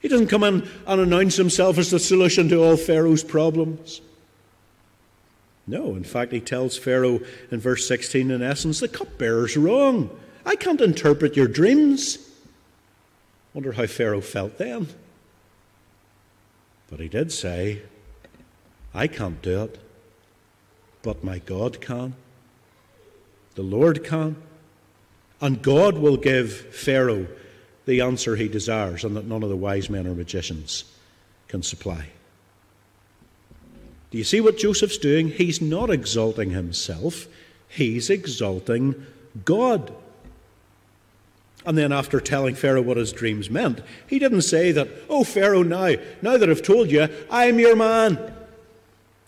He 0.01 0.09
doesn't 0.09 0.29
come 0.29 0.45
in 0.45 0.69
and 0.87 1.01
announce 1.01 1.37
himself 1.37 1.79
as 1.79 1.91
the 1.91 1.99
solution 1.99 2.49
to 2.51 2.63
all 2.63 2.77
Pharaoh's 2.77 3.25
problems. 3.25 4.03
No, 5.67 5.97
in 5.97 6.05
fact, 6.05 6.33
he 6.33 6.41
tells 6.41 6.77
Pharaoh 6.77 7.21
in 7.51 7.59
verse 7.59 7.89
16, 7.89 8.31
in 8.31 8.43
essence, 8.43 8.81
the 8.81 8.89
cupbearer's 8.89 9.57
wrong. 9.57 10.11
I 10.45 10.57
can't 10.57 10.81
interpret 10.81 11.37
your 11.37 11.49
dreams. 11.49 12.19
Wonder 13.55 13.73
how 13.73 13.87
Pharaoh 13.87 14.21
felt 14.21 14.59
then. 14.59 14.89
But 16.95 17.01
he 17.01 17.09
did 17.09 17.33
say, 17.33 17.83
I 18.95 19.09
can't 19.09 19.43
do 19.43 19.65
it, 19.65 19.81
but 21.03 21.25
my 21.25 21.41
God 21.41 21.81
can. 21.81 22.15
The 23.57 23.63
Lord 23.63 24.05
can. 24.05 24.37
And 25.41 25.61
God 25.61 25.99
will 25.99 26.17
give 26.17 26.53
Pharaoh 26.53 27.27
the 27.85 28.01
answer 28.01 28.37
he 28.37 28.47
desires 28.47 29.03
and 29.03 29.17
that 29.17 29.27
none 29.27 29.43
of 29.43 29.49
the 29.49 29.57
wise 29.57 29.91
men 29.91 30.07
or 30.07 30.15
magicians 30.15 30.85
can 31.49 31.65
supply. 31.65 32.11
Do 34.13 34.19
you 34.19 34.23
see 34.23 34.41
what 34.41 34.57
Joseph's 34.57 34.97
doing? 34.97 35.31
He's 35.31 35.61
not 35.61 35.91
exalting 35.91 36.51
himself, 36.51 37.27
he's 37.67 38.09
exalting 38.09 39.05
God. 39.45 39.93
And 41.67 41.79
then, 41.79 41.93
after 41.93 42.21
telling 42.21 42.55
Pharaoh 42.55 42.83
what 42.83 42.99
his 42.99 43.13
dreams 43.13 43.49
meant, 43.49 43.81
he 44.07 44.19
didn't 44.19 44.43
say 44.43 44.71
that, 44.73 44.89
Oh, 45.09 45.25
Pharaoh, 45.25 45.63
now, 45.63 45.95
now 46.21 46.37
that 46.37 46.51
I've 46.51 46.63
told 46.63 46.91
you, 46.91 47.09
I'm 47.31 47.59
your 47.59 47.75
man. 47.75 48.35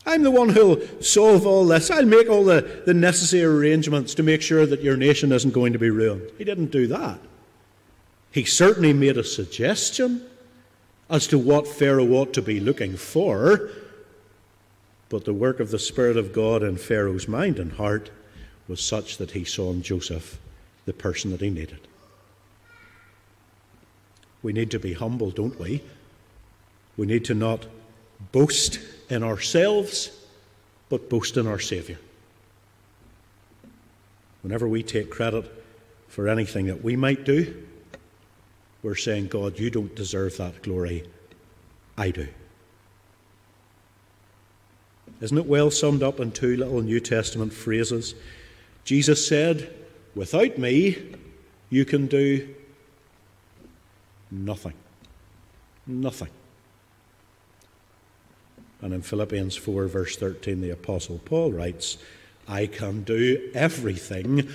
I'm 0.05 0.23
the 0.23 0.31
one 0.31 0.51
who'll 0.51 0.81
solve 1.03 1.47
all 1.47 1.67
this. 1.67 1.91
I'll 1.91 2.05
make 2.05 2.29
all 2.29 2.45
the, 2.45 2.83
the 2.87 2.95
necessary 2.95 3.45
arrangements 3.45 4.15
to 4.15 4.23
make 4.23 4.41
sure 4.41 4.65
that 4.67 4.83
your 4.83 4.97
nation 4.97 5.33
isn't 5.33 5.51
going 5.51 5.73
to 5.73 5.79
be 5.79 5.91
ruined. 5.91 6.31
He 6.39 6.45
didn't 6.45 6.71
do 6.71 6.87
that. 6.87 7.19
He 8.31 8.45
certainly 8.45 8.93
made 8.93 9.17
a 9.17 9.25
suggestion, 9.25 10.23
as 11.09 11.27
to 11.29 11.39
what 11.39 11.67
Pharaoh 11.67 12.13
ought 12.13 12.35
to 12.35 12.43
be 12.43 12.61
looking 12.61 12.97
for, 12.97 13.71
but 15.09 15.25
the 15.25 15.33
work 15.33 15.59
of 15.59 15.71
the 15.71 15.79
Spirit 15.79 16.17
of 16.17 16.33
God 16.33 16.63
in 16.63 16.77
Pharaoh's 16.77 17.29
mind 17.29 17.59
and 17.59 17.73
heart 17.73 18.11
was 18.69 18.81
such 18.81 19.17
that 19.19 19.31
he 19.33 19.45
saw 19.45 19.71
in 19.71 19.83
Joseph 19.83 20.39
the 20.85 20.93
person 20.93 21.31
that 21.31 21.41
he 21.41 21.51
needed. 21.51 21.81
We 24.47 24.53
need 24.53 24.71
to 24.71 24.79
be 24.79 24.93
humble, 24.93 25.33
don't 25.33 25.59
we? 25.59 25.83
We 26.97 27.05
need 27.05 27.25
to 27.25 27.35
not 27.35 27.67
boast 28.31 28.79
in 29.11 29.25
ourselves, 29.25 30.25
but 30.89 31.11
boast 31.11 31.37
in 31.37 31.49
our 31.49 31.59
Saviour. 31.59 31.99
Whenever 34.43 34.69
we 34.69 34.85
take 34.85 35.11
credit 35.11 35.51
for 36.07 36.29
anything 36.29 36.67
that 36.67 36.85
we 36.85 36.95
might 36.95 37.25
do, 37.25 37.61
we're 38.85 38.95
saying, 38.95 39.27
God, 39.27 39.59
you 39.59 39.69
don't 39.69 39.97
deserve 39.97 40.37
that 40.37 40.63
glory. 40.63 41.03
I 41.99 42.13
do. 42.13 42.29
Isn't 45.21 45.39
it 45.39 45.47
well 45.47 45.73
summed 45.73 46.05
up 46.05 46.21
in 46.21 46.31
two 46.31 46.57
little 46.57 46.83
New 46.83 47.01
Testament 47.01 47.53
phrases? 47.53 48.15
Jesus 48.85 49.27
said, 49.27 49.75
Without 50.15 50.57
me, 50.57 51.17
you 51.69 51.85
can 51.85 52.07
do 52.07 52.55
nothing. 54.31 54.75
Nothing. 55.87 56.29
And 58.83 58.93
in 58.93 59.03
Philippians 59.03 59.57
4, 59.57 59.87
verse 59.87 60.17
13, 60.17 60.61
the 60.61 60.71
Apostle 60.71 61.21
Paul 61.25 61.53
writes, 61.53 61.99
I 62.47 62.67
can 62.67 63.03
do 63.03 63.51
everything 63.55 64.49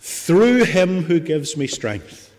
through 0.00 0.64
him 0.64 1.04
who 1.04 1.18
gives 1.18 1.56
me 1.56 1.66
strength. 1.66 2.30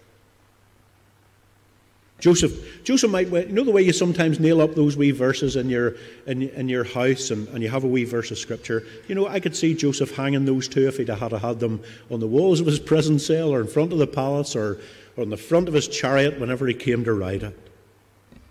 Joseph, 2.19 2.83
Joseph 2.83 3.11
might, 3.11 3.27
you 3.27 3.51
know 3.51 3.63
the 3.63 3.71
way 3.71 3.81
you 3.81 3.91
sometimes 3.91 4.39
nail 4.39 4.61
up 4.61 4.73
those 4.73 4.95
wee 4.95 5.11
verses 5.11 5.57
in 5.57 5.69
your, 5.69 5.95
in, 6.25 6.43
in 6.43 6.69
your 6.69 6.83
house 6.83 7.29
and, 7.29 7.47
and 7.49 7.61
you 7.61 7.69
have 7.69 7.83
a 7.83 7.87
wee 7.87 8.05
verse 8.05 8.31
of 8.31 8.37
scripture? 8.37 8.83
You 9.07 9.15
know, 9.15 9.27
I 9.27 9.39
could 9.39 9.55
see 9.55 9.73
Joseph 9.73 10.15
hanging 10.15 10.45
those 10.45 10.67
two 10.67 10.87
if 10.87 10.97
he'd 10.97 11.09
had 11.09 11.33
had 11.33 11.59
them 11.59 11.81
on 12.09 12.19
the 12.19 12.27
walls 12.27 12.59
of 12.59 12.67
his 12.67 12.79
prison 12.79 13.19
cell 13.19 13.53
or 13.53 13.61
in 13.61 13.67
front 13.67 13.91
of 13.91 13.99
the 13.99 14.07
palace 14.07 14.55
or, 14.55 14.79
or 15.15 15.23
on 15.23 15.29
the 15.29 15.37
front 15.37 15.67
of 15.67 15.73
his 15.73 15.87
chariot 15.87 16.39
whenever 16.39 16.67
he 16.67 16.73
came 16.73 17.03
to 17.03 17.13
ride 17.13 17.43
it. 17.43 17.57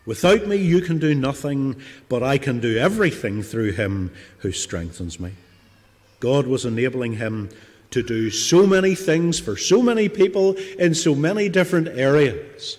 Without 0.06 0.47
me, 0.47 0.56
you 0.56 0.80
can 0.80 0.99
do 0.99 1.14
nothing, 1.14 1.76
but 2.09 2.23
I 2.23 2.37
can 2.37 2.61
do 2.61 2.76
everything 2.76 3.42
through 3.42 3.73
him 3.73 4.12
who 4.38 4.52
strengthens 4.52 5.18
me. 5.18 5.33
God 6.21 6.47
was 6.47 6.64
enabling 6.64 7.14
him 7.14 7.49
to 7.90 8.02
do 8.02 8.30
so 8.30 8.66
many 8.66 8.94
things 8.94 9.38
for 9.38 9.56
so 9.56 9.80
many 9.80 10.09
people 10.09 10.54
in 10.78 10.94
so 10.94 11.14
many 11.14 11.49
different 11.49 11.88
areas, 11.88 12.78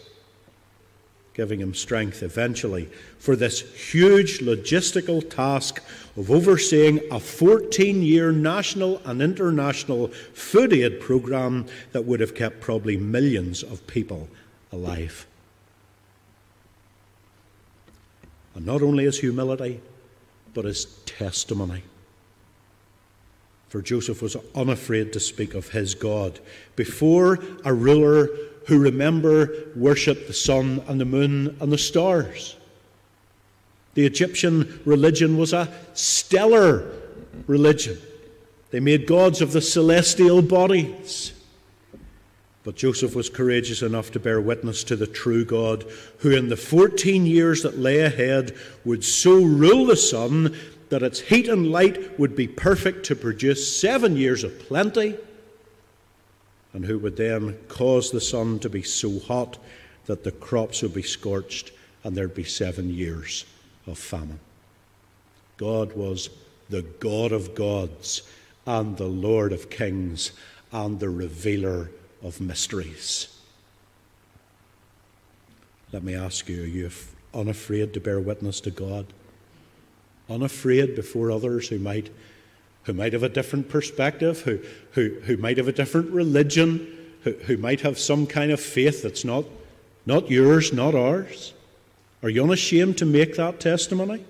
giving 1.33 1.61
him 1.61 1.73
strength 1.73 2.21
eventually 2.21 2.89
for 3.17 3.35
this 3.35 3.61
huge 3.91 4.39
logistical 4.39 5.27
task 5.27 5.81
of 6.17 6.31
overseeing 6.31 7.01
a 7.11 7.19
14 7.19 8.01
year 8.01 8.31
national 8.31 9.01
and 9.05 9.21
international 9.21 10.07
food 10.33 10.73
aid 10.73 10.99
program 10.99 11.65
that 11.91 12.05
would 12.05 12.19
have 12.19 12.35
kept 12.35 12.61
probably 12.61 12.97
millions 12.97 13.63
of 13.63 13.85
people 13.87 14.29
alive. 14.71 15.27
And 18.55 18.65
not 18.65 18.81
only 18.81 19.03
his 19.03 19.19
humility, 19.19 19.81
but 20.53 20.65
his 20.65 20.85
testimony. 21.05 21.83
For 23.67 23.81
Joseph 23.81 24.21
was 24.21 24.37
unafraid 24.55 25.11
to 25.13 25.19
speak 25.19 25.53
of 25.53 25.69
his 25.69 25.95
God 25.95 26.39
before 26.77 27.39
a 27.65 27.73
ruler 27.73 28.29
who, 28.67 28.79
remember, 28.79 29.49
worshipped 29.75 30.27
the 30.27 30.33
sun 30.33 30.81
and 30.87 30.99
the 30.99 31.05
moon 31.05 31.57
and 31.59 31.71
the 31.71 31.77
stars. 31.77 32.55
The 33.95 34.05
Egyptian 34.05 34.81
religion 34.85 35.37
was 35.37 35.53
a 35.53 35.73
stellar 35.93 36.91
religion. 37.47 37.97
They 38.71 38.81
made 38.81 39.07
gods 39.07 39.41
of 39.41 39.53
the 39.53 39.61
celestial 39.61 40.41
bodies. 40.41 41.31
But 42.63 42.75
Joseph 42.75 43.15
was 43.15 43.29
courageous 43.29 43.81
enough 43.81 44.11
to 44.11 44.19
bear 44.19 44.41
witness 44.41 44.83
to 44.85 44.95
the 44.95 45.07
true 45.07 45.45
God, 45.45 45.85
who 46.19 46.31
in 46.31 46.49
the 46.49 46.57
14 46.57 47.25
years 47.25 47.63
that 47.63 47.77
lay 47.77 47.99
ahead 48.01 48.55
would 48.83 49.03
so 49.03 49.35
rule 49.35 49.85
the 49.85 49.95
sun 49.95 50.57
that 50.89 51.03
its 51.03 51.21
heat 51.21 51.47
and 51.47 51.71
light 51.71 52.19
would 52.19 52.35
be 52.35 52.47
perfect 52.47 53.05
to 53.05 53.15
produce 53.15 53.79
seven 53.79 54.17
years 54.17 54.43
of 54.43 54.59
plenty, 54.59 55.15
and 56.73 56.85
who 56.85 56.99
would 56.99 57.15
then 57.15 57.57
cause 57.69 58.11
the 58.11 58.19
sun 58.19 58.59
to 58.59 58.69
be 58.69 58.83
so 58.83 59.19
hot 59.19 59.57
that 60.07 60.23
the 60.23 60.31
crops 60.31 60.81
would 60.81 60.93
be 60.93 61.03
scorched 61.03 61.71
and 62.03 62.15
there'd 62.15 62.35
be 62.35 62.43
seven 62.43 62.89
years 62.89 63.45
of 63.87 63.97
famine. 63.97 64.39
God 65.57 65.93
was 65.93 66.29
the 66.69 66.81
God 66.81 67.31
of 67.31 67.55
gods 67.55 68.23
and 68.65 68.97
the 68.97 69.07
Lord 69.07 69.53
of 69.53 69.69
kings 69.69 70.31
and 70.71 70.99
the 70.99 71.09
revealer 71.09 71.91
of 72.23 72.41
mysteries. 72.41 73.27
Let 75.91 76.03
me 76.03 76.15
ask 76.15 76.49
you 76.49 76.63
are 76.63 76.65
you 76.65 76.91
unafraid 77.33 77.93
to 77.93 77.99
bear 77.99 78.19
witness 78.19 78.59
to 78.61 78.71
God? 78.71 79.05
Unafraid 80.29 80.95
before 80.95 81.31
others 81.31 81.69
who 81.69 81.77
might, 81.77 82.09
who 82.83 82.93
might 82.93 83.13
have 83.13 83.23
a 83.23 83.29
different 83.29 83.69
perspective, 83.69 84.41
who, 84.41 84.59
who, 84.91 85.19
who 85.23 85.37
might 85.37 85.57
have 85.57 85.67
a 85.67 85.71
different 85.71 86.09
religion, 86.11 87.13
who, 87.21 87.33
who 87.33 87.57
might 87.57 87.81
have 87.81 87.99
some 87.99 88.25
kind 88.25 88.51
of 88.51 88.59
faith 88.59 89.03
that's 89.03 89.23
not, 89.23 89.45
not 90.05 90.29
yours, 90.29 90.73
not 90.73 90.95
ours? 90.95 91.53
Are 92.23 92.29
you 92.29 92.43
unashamed 92.43 92.97
to 92.99 93.05
make 93.05 93.35
that 93.35 93.59
testimony? 93.59 94.25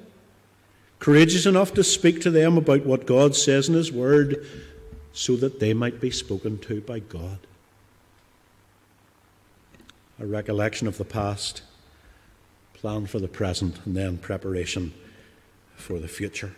Courageous 0.99 1.45
enough 1.45 1.73
to 1.73 1.83
speak 1.83 2.21
to 2.21 2.31
them 2.31 2.57
about 2.57 2.85
what 2.85 3.05
God 3.05 3.35
says 3.35 3.69
in 3.69 3.75
His 3.75 3.91
Word 3.91 4.45
so 5.13 5.35
that 5.37 5.59
they 5.59 5.73
might 5.73 6.01
be 6.01 6.11
spoken 6.11 6.57
to 6.59 6.81
by 6.81 6.99
God? 6.99 7.39
a 10.19 10.25
recollection 10.25 10.87
of 10.87 10.97
the 10.97 11.05
past, 11.05 11.61
plan 12.73 13.05
for 13.05 13.19
the 13.19 13.27
present, 13.27 13.79
and 13.85 13.95
then 13.95 14.17
preparation 14.17 14.93
for 15.75 15.99
the 15.99 16.07
future. 16.07 16.55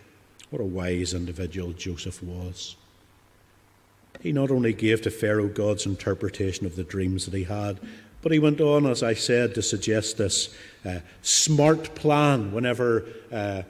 What 0.50 0.62
a 0.62 0.64
wise 0.64 1.12
individual 1.12 1.72
Joseph 1.72 2.22
was. 2.22 2.76
He 4.20 4.32
not 4.32 4.50
only 4.50 4.72
gave 4.72 5.02
to 5.02 5.10
Pharaoh 5.10 5.48
God's 5.48 5.86
interpretation 5.86 6.66
of 6.66 6.76
the 6.76 6.84
dreams 6.84 7.24
that 7.24 7.34
he 7.34 7.44
had, 7.44 7.78
but 8.22 8.32
he 8.32 8.38
went 8.38 8.60
on, 8.60 8.86
as 8.86 9.02
I 9.02 9.14
said, 9.14 9.54
to 9.54 9.62
suggest 9.62 10.18
this 10.18 10.54
uh, 10.84 11.00
smart 11.22 11.94
plan 11.94 12.52
whenever 12.52 13.06
uh, 13.32 13.62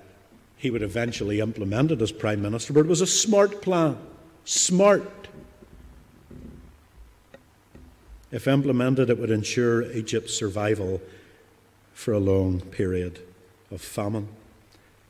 he 0.56 0.70
would 0.70 0.82
eventually 0.82 1.40
implement 1.40 1.90
it 1.90 2.00
as 2.00 2.12
Prime 2.12 2.40
Minister. 2.40 2.72
But 2.72 2.80
it 2.80 2.88
was 2.88 3.00
a 3.00 3.06
smart 3.06 3.60
plan. 3.62 3.98
Smart. 4.44 5.28
If 8.30 8.48
implemented, 8.48 9.10
it 9.10 9.18
would 9.18 9.30
ensure 9.30 9.82
Egypt's 9.92 10.34
survival 10.34 11.00
for 11.92 12.12
a 12.12 12.18
long 12.18 12.60
period 12.60 13.20
of 13.70 13.80
famine. 13.80 14.28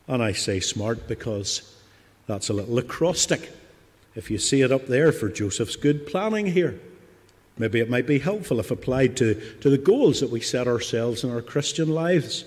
And 0.06 0.22
I 0.22 0.32
say 0.32 0.60
smart 0.60 1.06
because 1.06 1.76
that's 2.26 2.48
a 2.48 2.52
little 2.52 2.78
acrostic. 2.78 3.50
If 4.14 4.30
you 4.30 4.38
see 4.38 4.62
it 4.62 4.72
up 4.72 4.86
there 4.86 5.12
for 5.12 5.28
Joseph's 5.28 5.76
good 5.76 6.06
planning 6.06 6.46
here, 6.46 6.80
maybe 7.58 7.80
it 7.80 7.90
might 7.90 8.06
be 8.06 8.18
helpful 8.18 8.60
if 8.60 8.70
applied 8.70 9.16
to, 9.18 9.34
to 9.60 9.70
the 9.70 9.78
goals 9.78 10.20
that 10.20 10.30
we 10.30 10.40
set 10.40 10.66
ourselves 10.66 11.24
in 11.24 11.30
our 11.30 11.42
Christian 11.42 11.88
lives. 11.88 12.44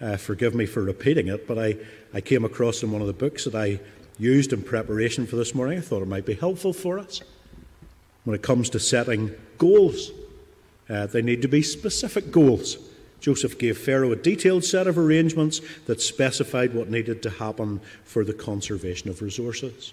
Uh, 0.00 0.16
forgive 0.16 0.54
me 0.54 0.66
for 0.66 0.82
repeating 0.82 1.28
it, 1.28 1.46
but 1.48 1.58
I, 1.58 1.76
I 2.12 2.20
came 2.20 2.44
across 2.44 2.82
in 2.82 2.92
one 2.92 3.00
of 3.00 3.06
the 3.06 3.12
books 3.12 3.44
that 3.44 3.54
I 3.54 3.80
used 4.18 4.52
in 4.52 4.62
preparation 4.62 5.26
for 5.26 5.36
this 5.36 5.54
morning. 5.54 5.78
I 5.78 5.82
thought 5.82 6.02
it 6.02 6.08
might 6.08 6.26
be 6.26 6.34
helpful 6.34 6.72
for 6.72 6.98
us 6.98 7.20
when 8.24 8.34
it 8.34 8.42
comes 8.42 8.70
to 8.70 8.78
setting 8.78 9.30
goals. 9.58 10.10
Uh, 10.88 11.06
they 11.06 11.22
need 11.22 11.42
to 11.42 11.48
be 11.48 11.62
specific 11.62 12.30
goals. 12.30 12.78
Joseph 13.20 13.58
gave 13.58 13.78
Pharaoh 13.78 14.12
a 14.12 14.16
detailed 14.16 14.64
set 14.64 14.86
of 14.86 14.98
arrangements 14.98 15.60
that 15.86 16.00
specified 16.00 16.74
what 16.74 16.90
needed 16.90 17.22
to 17.22 17.30
happen 17.30 17.80
for 18.04 18.24
the 18.24 18.34
conservation 18.34 19.08
of 19.08 19.22
resources. 19.22 19.92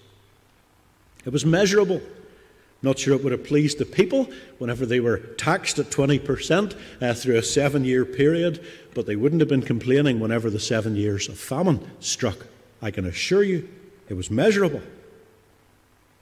It 1.25 1.31
was 1.31 1.45
measurable. 1.45 2.01
Not 2.83 2.99
sure 2.99 3.15
it 3.15 3.23
would 3.23 3.31
have 3.31 3.45
pleased 3.45 3.79
the 3.79 3.85
people 3.85 4.29
whenever 4.57 4.85
they 4.85 4.99
were 4.99 5.17
taxed 5.17 5.79
at 5.79 5.85
20% 5.85 6.75
uh, 7.01 7.13
through 7.13 7.37
a 7.37 7.41
seven 7.41 7.85
year 7.85 8.03
period, 8.03 8.63
but 8.93 9.05
they 9.05 9.15
wouldn't 9.15 9.41
have 9.41 9.47
been 9.47 9.61
complaining 9.61 10.19
whenever 10.19 10.49
the 10.49 10.59
seven 10.59 10.97
years 10.97 11.29
of 11.29 11.39
famine 11.39 11.89
struck. 12.01 12.45
I 12.81 12.91
can 12.91 13.05
assure 13.05 13.41
you 13.41 13.69
it 14.09 14.15
was 14.15 14.29
measurable. 14.29 14.81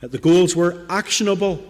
The 0.01 0.19
goals 0.19 0.55
were 0.55 0.85
actionable. 0.87 1.63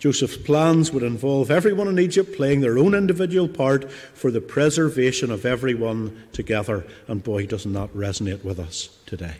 Joseph's 0.00 0.36
plans 0.36 0.92
would 0.92 1.04
involve 1.04 1.50
everyone 1.50 1.88
in 1.88 1.98
Egypt 1.98 2.36
playing 2.36 2.60
their 2.60 2.78
own 2.78 2.94
individual 2.94 3.48
part 3.48 3.90
for 3.90 4.32
the 4.32 4.40
preservation 4.40 5.30
of 5.30 5.46
everyone 5.46 6.24
together. 6.32 6.84
And 7.06 7.22
boy, 7.22 7.46
doesn't 7.46 7.72
that 7.72 7.94
resonate 7.94 8.44
with 8.44 8.58
us 8.58 8.90
today. 9.06 9.36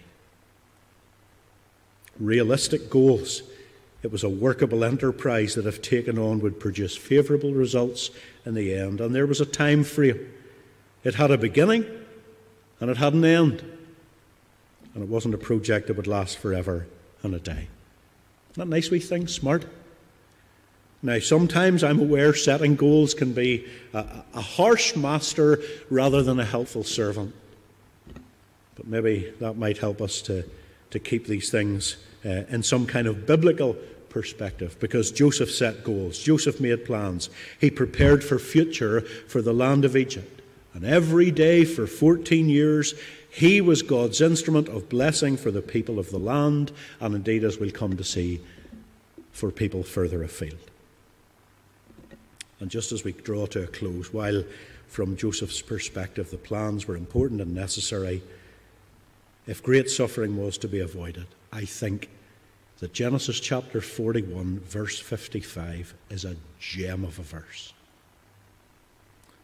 Realistic 2.18 2.88
goals. 2.88 3.42
It 4.06 4.12
was 4.12 4.22
a 4.22 4.28
workable 4.28 4.84
enterprise 4.84 5.56
that, 5.56 5.66
if 5.66 5.82
taken 5.82 6.16
on, 6.16 6.38
would 6.38 6.60
produce 6.60 6.96
favourable 6.96 7.52
results 7.52 8.12
in 8.44 8.54
the 8.54 8.72
end. 8.72 9.00
And 9.00 9.12
there 9.12 9.26
was 9.26 9.40
a 9.40 9.44
time 9.44 9.82
frame. 9.82 10.32
It 11.02 11.16
had 11.16 11.32
a 11.32 11.36
beginning 11.36 11.84
and 12.78 12.88
it 12.88 12.98
had 12.98 13.14
an 13.14 13.24
end. 13.24 13.64
And 14.94 15.02
it 15.02 15.08
wasn't 15.08 15.34
a 15.34 15.38
project 15.38 15.88
that 15.88 15.96
would 15.96 16.06
last 16.06 16.38
forever 16.38 16.86
and 17.24 17.34
a 17.34 17.40
day. 17.40 17.66
Isn't 18.52 18.58
that 18.58 18.68
nice 18.68 18.92
wee 18.92 19.00
thing? 19.00 19.26
Smart. 19.26 19.66
Now, 21.02 21.18
sometimes 21.18 21.82
I'm 21.82 21.98
aware 21.98 22.32
setting 22.32 22.76
goals 22.76 23.12
can 23.12 23.32
be 23.32 23.66
a, 23.92 24.22
a 24.34 24.40
harsh 24.40 24.94
master 24.94 25.58
rather 25.90 26.22
than 26.22 26.38
a 26.38 26.44
helpful 26.44 26.84
servant. 26.84 27.34
But 28.76 28.86
maybe 28.86 29.32
that 29.40 29.56
might 29.56 29.78
help 29.78 30.00
us 30.00 30.22
to, 30.22 30.44
to 30.90 31.00
keep 31.00 31.26
these 31.26 31.50
things 31.50 31.96
uh, 32.24 32.44
in 32.48 32.62
some 32.62 32.86
kind 32.86 33.08
of 33.08 33.26
biblical 33.26 33.76
perspective 34.16 34.78
because 34.80 35.12
Joseph 35.12 35.50
set 35.50 35.84
goals, 35.84 36.18
Joseph 36.18 36.58
made 36.58 36.86
plans, 36.86 37.28
he 37.60 37.70
prepared 37.70 38.24
for 38.24 38.38
future 38.38 39.02
for 39.02 39.42
the 39.42 39.52
land 39.52 39.84
of 39.84 39.94
Egypt. 39.94 40.40
And 40.72 40.86
every 40.86 41.30
day 41.30 41.66
for 41.66 41.86
14 41.86 42.48
years, 42.48 42.94
he 43.28 43.60
was 43.60 43.82
God's 43.82 44.22
instrument 44.22 44.70
of 44.70 44.88
blessing 44.88 45.36
for 45.36 45.50
the 45.50 45.60
people 45.60 45.98
of 45.98 46.08
the 46.08 46.18
land, 46.18 46.72
and 46.98 47.14
indeed, 47.14 47.44
as 47.44 47.58
we'll 47.58 47.70
come 47.70 47.94
to 47.98 48.04
see, 48.04 48.40
for 49.32 49.50
people 49.50 49.82
further 49.82 50.22
afield. 50.22 50.70
And 52.58 52.70
just 52.70 52.92
as 52.92 53.04
we 53.04 53.12
draw 53.12 53.44
to 53.48 53.64
a 53.64 53.66
close, 53.66 54.14
while 54.14 54.44
from 54.88 55.18
Joseph's 55.18 55.60
perspective 55.60 56.30
the 56.30 56.38
plans 56.38 56.88
were 56.88 56.96
important 56.96 57.42
and 57.42 57.54
necessary, 57.54 58.22
if 59.46 59.62
great 59.62 59.90
suffering 59.90 60.38
was 60.38 60.56
to 60.56 60.68
be 60.68 60.80
avoided, 60.80 61.26
I 61.52 61.66
think 61.66 62.08
that 62.78 62.92
Genesis 62.92 63.40
chapter 63.40 63.80
41, 63.80 64.60
verse 64.60 64.98
55, 64.98 65.94
is 66.10 66.24
a 66.24 66.36
gem 66.58 67.04
of 67.04 67.18
a 67.18 67.22
verse. 67.22 67.72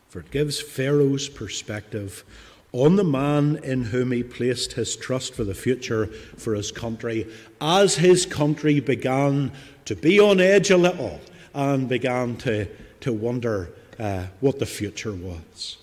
For 0.09 0.21
it 0.21 0.31
gives 0.31 0.61
Pharaoh's 0.61 1.29
perspective 1.29 2.25
on 2.73 2.97
the 2.97 3.05
man 3.05 3.57
in 3.63 3.85
whom 3.85 4.13
he 4.13 4.23
placed 4.23 4.75
his 4.75 4.97
trust 4.97 5.35
for 5.35 5.45
the 5.45 5.55
future 5.55 6.07
for 6.07 6.55
his 6.55 6.73
country 6.73 7.27
as 7.61 7.97
his 7.97 8.25
country 8.27 8.81
began 8.81 9.53
to 9.85 9.95
be 9.95 10.19
on 10.19 10.41
edge 10.41 10.71
a 10.71 10.77
little 10.77 11.21
and 11.55 11.89
began 11.89 12.37
to, 12.37 12.67
to 13.01 13.13
wonder 13.13 13.71
uh, 13.99 14.27
what 14.41 14.59
the 14.59 14.67
future 14.67 15.13
was. 15.13 15.79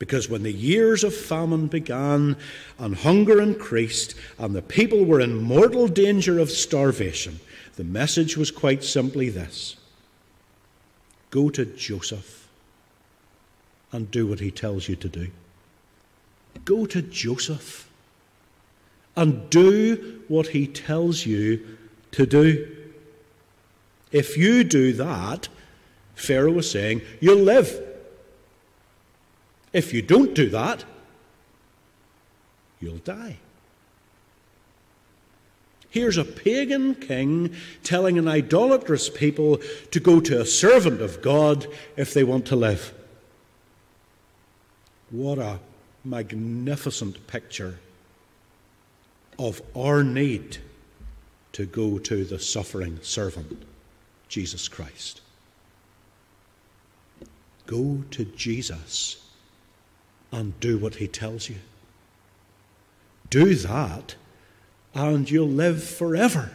Because 0.00 0.30
when 0.30 0.42
the 0.42 0.52
years 0.52 1.04
of 1.04 1.14
famine 1.14 1.66
began 1.66 2.38
and 2.78 2.96
hunger 2.96 3.40
increased 3.40 4.14
and 4.38 4.56
the 4.56 4.62
people 4.62 5.04
were 5.04 5.20
in 5.20 5.36
mortal 5.36 5.88
danger 5.88 6.38
of 6.38 6.50
starvation, 6.50 7.38
the 7.76 7.84
message 7.84 8.34
was 8.34 8.50
quite 8.50 8.82
simply 8.82 9.28
this 9.28 9.76
Go 11.30 11.50
to 11.50 11.66
Joseph 11.66 12.48
and 13.92 14.10
do 14.10 14.26
what 14.26 14.40
he 14.40 14.50
tells 14.50 14.88
you 14.88 14.96
to 14.96 15.08
do. 15.08 15.28
Go 16.64 16.86
to 16.86 17.02
Joseph 17.02 17.86
and 19.16 19.50
do 19.50 20.22
what 20.28 20.48
he 20.48 20.66
tells 20.66 21.26
you 21.26 21.76
to 22.12 22.24
do. 22.24 22.74
If 24.12 24.38
you 24.38 24.64
do 24.64 24.94
that, 24.94 25.48
Pharaoh 26.14 26.52
was 26.52 26.70
saying, 26.70 27.02
you'll 27.20 27.44
live. 27.44 27.89
If 29.72 29.92
you 29.92 30.02
don't 30.02 30.34
do 30.34 30.48
that, 30.50 30.84
you'll 32.80 32.98
die. 32.98 33.36
Here's 35.90 36.16
a 36.16 36.24
pagan 36.24 36.94
king 36.94 37.54
telling 37.82 38.16
an 38.16 38.28
idolatrous 38.28 39.08
people 39.08 39.60
to 39.90 40.00
go 40.00 40.20
to 40.20 40.40
a 40.40 40.46
servant 40.46 41.00
of 41.00 41.20
God 41.20 41.66
if 41.96 42.14
they 42.14 42.22
want 42.22 42.46
to 42.46 42.56
live. 42.56 42.94
What 45.10 45.38
a 45.38 45.58
magnificent 46.04 47.26
picture 47.26 47.80
of 49.38 49.60
our 49.76 50.04
need 50.04 50.58
to 51.52 51.66
go 51.66 51.98
to 51.98 52.24
the 52.24 52.38
suffering 52.38 53.00
servant, 53.02 53.60
Jesus 54.28 54.68
Christ. 54.68 55.20
Go 57.66 58.04
to 58.12 58.24
Jesus 58.24 59.19
and 60.32 60.58
do 60.60 60.78
what 60.78 60.96
he 60.96 61.08
tells 61.08 61.48
you. 61.48 61.56
Do 63.28 63.54
that, 63.54 64.16
and 64.94 65.30
you'll 65.30 65.48
live 65.48 65.82
forever. 65.84 66.50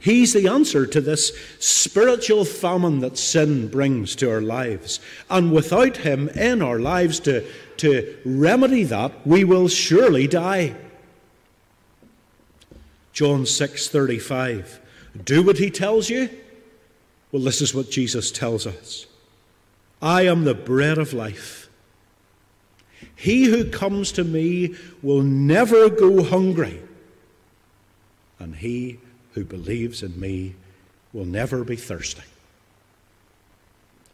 He's 0.00 0.32
the 0.32 0.48
answer 0.48 0.86
to 0.86 1.00
this 1.00 1.32
spiritual 1.58 2.44
famine 2.44 3.00
that 3.00 3.18
sin 3.18 3.68
brings 3.68 4.16
to 4.16 4.30
our 4.30 4.40
lives. 4.40 5.00
And 5.30 5.52
without 5.52 5.98
Him 5.98 6.28
in 6.30 6.60
our 6.62 6.80
lives 6.80 7.20
to, 7.20 7.46
to 7.76 8.16
remedy 8.24 8.84
that, 8.84 9.26
we 9.26 9.44
will 9.44 9.68
surely 9.68 10.26
die. 10.26 10.74
John 13.12 13.44
6:35. 13.44 14.78
Do 15.24 15.42
what 15.42 15.58
he 15.58 15.70
tells 15.70 16.08
you? 16.08 16.30
Well, 17.30 17.42
this 17.42 17.60
is 17.60 17.74
what 17.74 17.90
Jesus 17.90 18.30
tells 18.30 18.66
us. 18.66 19.06
I 20.02 20.22
am 20.22 20.42
the 20.44 20.54
bread 20.54 20.98
of 20.98 21.12
life. 21.12 21.70
He 23.14 23.44
who 23.44 23.70
comes 23.70 24.10
to 24.12 24.24
me 24.24 24.74
will 25.00 25.22
never 25.22 25.88
go 25.88 26.24
hungry, 26.24 26.82
and 28.40 28.56
he 28.56 28.98
who 29.34 29.44
believes 29.44 30.02
in 30.02 30.18
me 30.18 30.56
will 31.12 31.24
never 31.24 31.62
be 31.62 31.76
thirsty. 31.76 32.22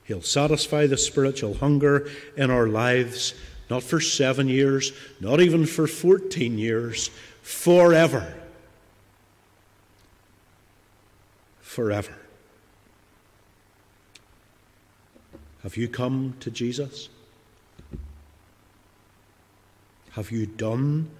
He'll 0.05 0.22
satisfy 0.22 0.87
the 0.87 0.98
spiritual 0.98 1.55
hunger 1.55 2.11
in 2.37 2.51
our 2.51 2.66
lives, 2.66 3.35
not 3.70 3.83
for 3.83 4.01
seven 4.01 4.48
years, 4.48 4.92
not 5.20 5.40
even 5.40 5.64
for 5.64 5.87
14 5.87 6.59
years, 6.59 7.11
forever. 7.42 8.35
Forever. 11.61 12.14
Have 15.68 15.76
you 15.76 15.87
come 15.87 16.35
to 16.40 16.50
Jesus? 16.50 17.11
Have 20.12 20.31
you 20.31 20.46
done 20.46 21.11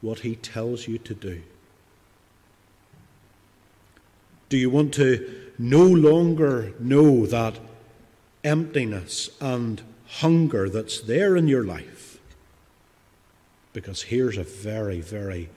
what 0.00 0.18
he 0.18 0.34
tells 0.34 0.88
you 0.88 0.98
to 0.98 1.14
do? 1.14 1.40
Do 4.48 4.56
you 4.56 4.70
want 4.70 4.92
to 4.94 5.52
no 5.56 5.84
longer 5.84 6.72
know 6.80 7.26
that 7.26 7.60
emptiness 8.42 9.30
and 9.40 9.80
hunger 10.04 10.68
that's 10.68 11.00
there 11.00 11.36
in 11.36 11.46
your 11.46 11.62
life? 11.62 12.18
Because 13.72 14.02
here's 14.02 14.36
a 14.36 14.42
very, 14.42 15.00
very 15.00 15.48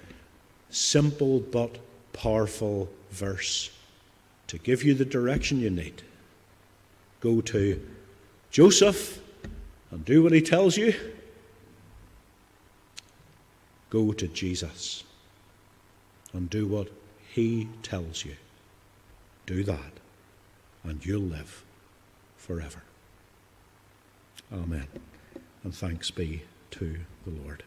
simple 0.69 1.39
but 1.39 1.79
powerful 2.13 2.89
verse 3.09 3.71
to 4.45 4.59
give 4.59 4.83
you 4.83 4.93
the 4.93 5.03
direction 5.03 5.59
you 5.59 5.71
need. 5.71 6.03
Go 7.21 7.41
to 7.41 7.81
Joseph 8.55 9.19
and 9.91 10.05
do 10.05 10.23
what 10.23 10.31
he 10.31 10.39
tells 10.39 10.77
you. 10.77 10.93
Go 13.89 14.13
to 14.13 14.29
Jesus 14.29 15.03
and 16.31 16.49
do 16.49 16.65
what 16.65 16.87
he 17.33 17.67
tells 17.83 18.23
you. 18.23 18.37
Do 19.45 19.65
that, 19.65 19.91
and 20.85 21.05
you'll 21.05 21.19
live 21.19 21.65
forever. 22.37 22.81
Amen. 24.53 24.87
And 25.65 25.75
thanks 25.75 26.09
be 26.09 26.43
to 26.71 26.99
the 27.25 27.31
Lord. 27.31 27.61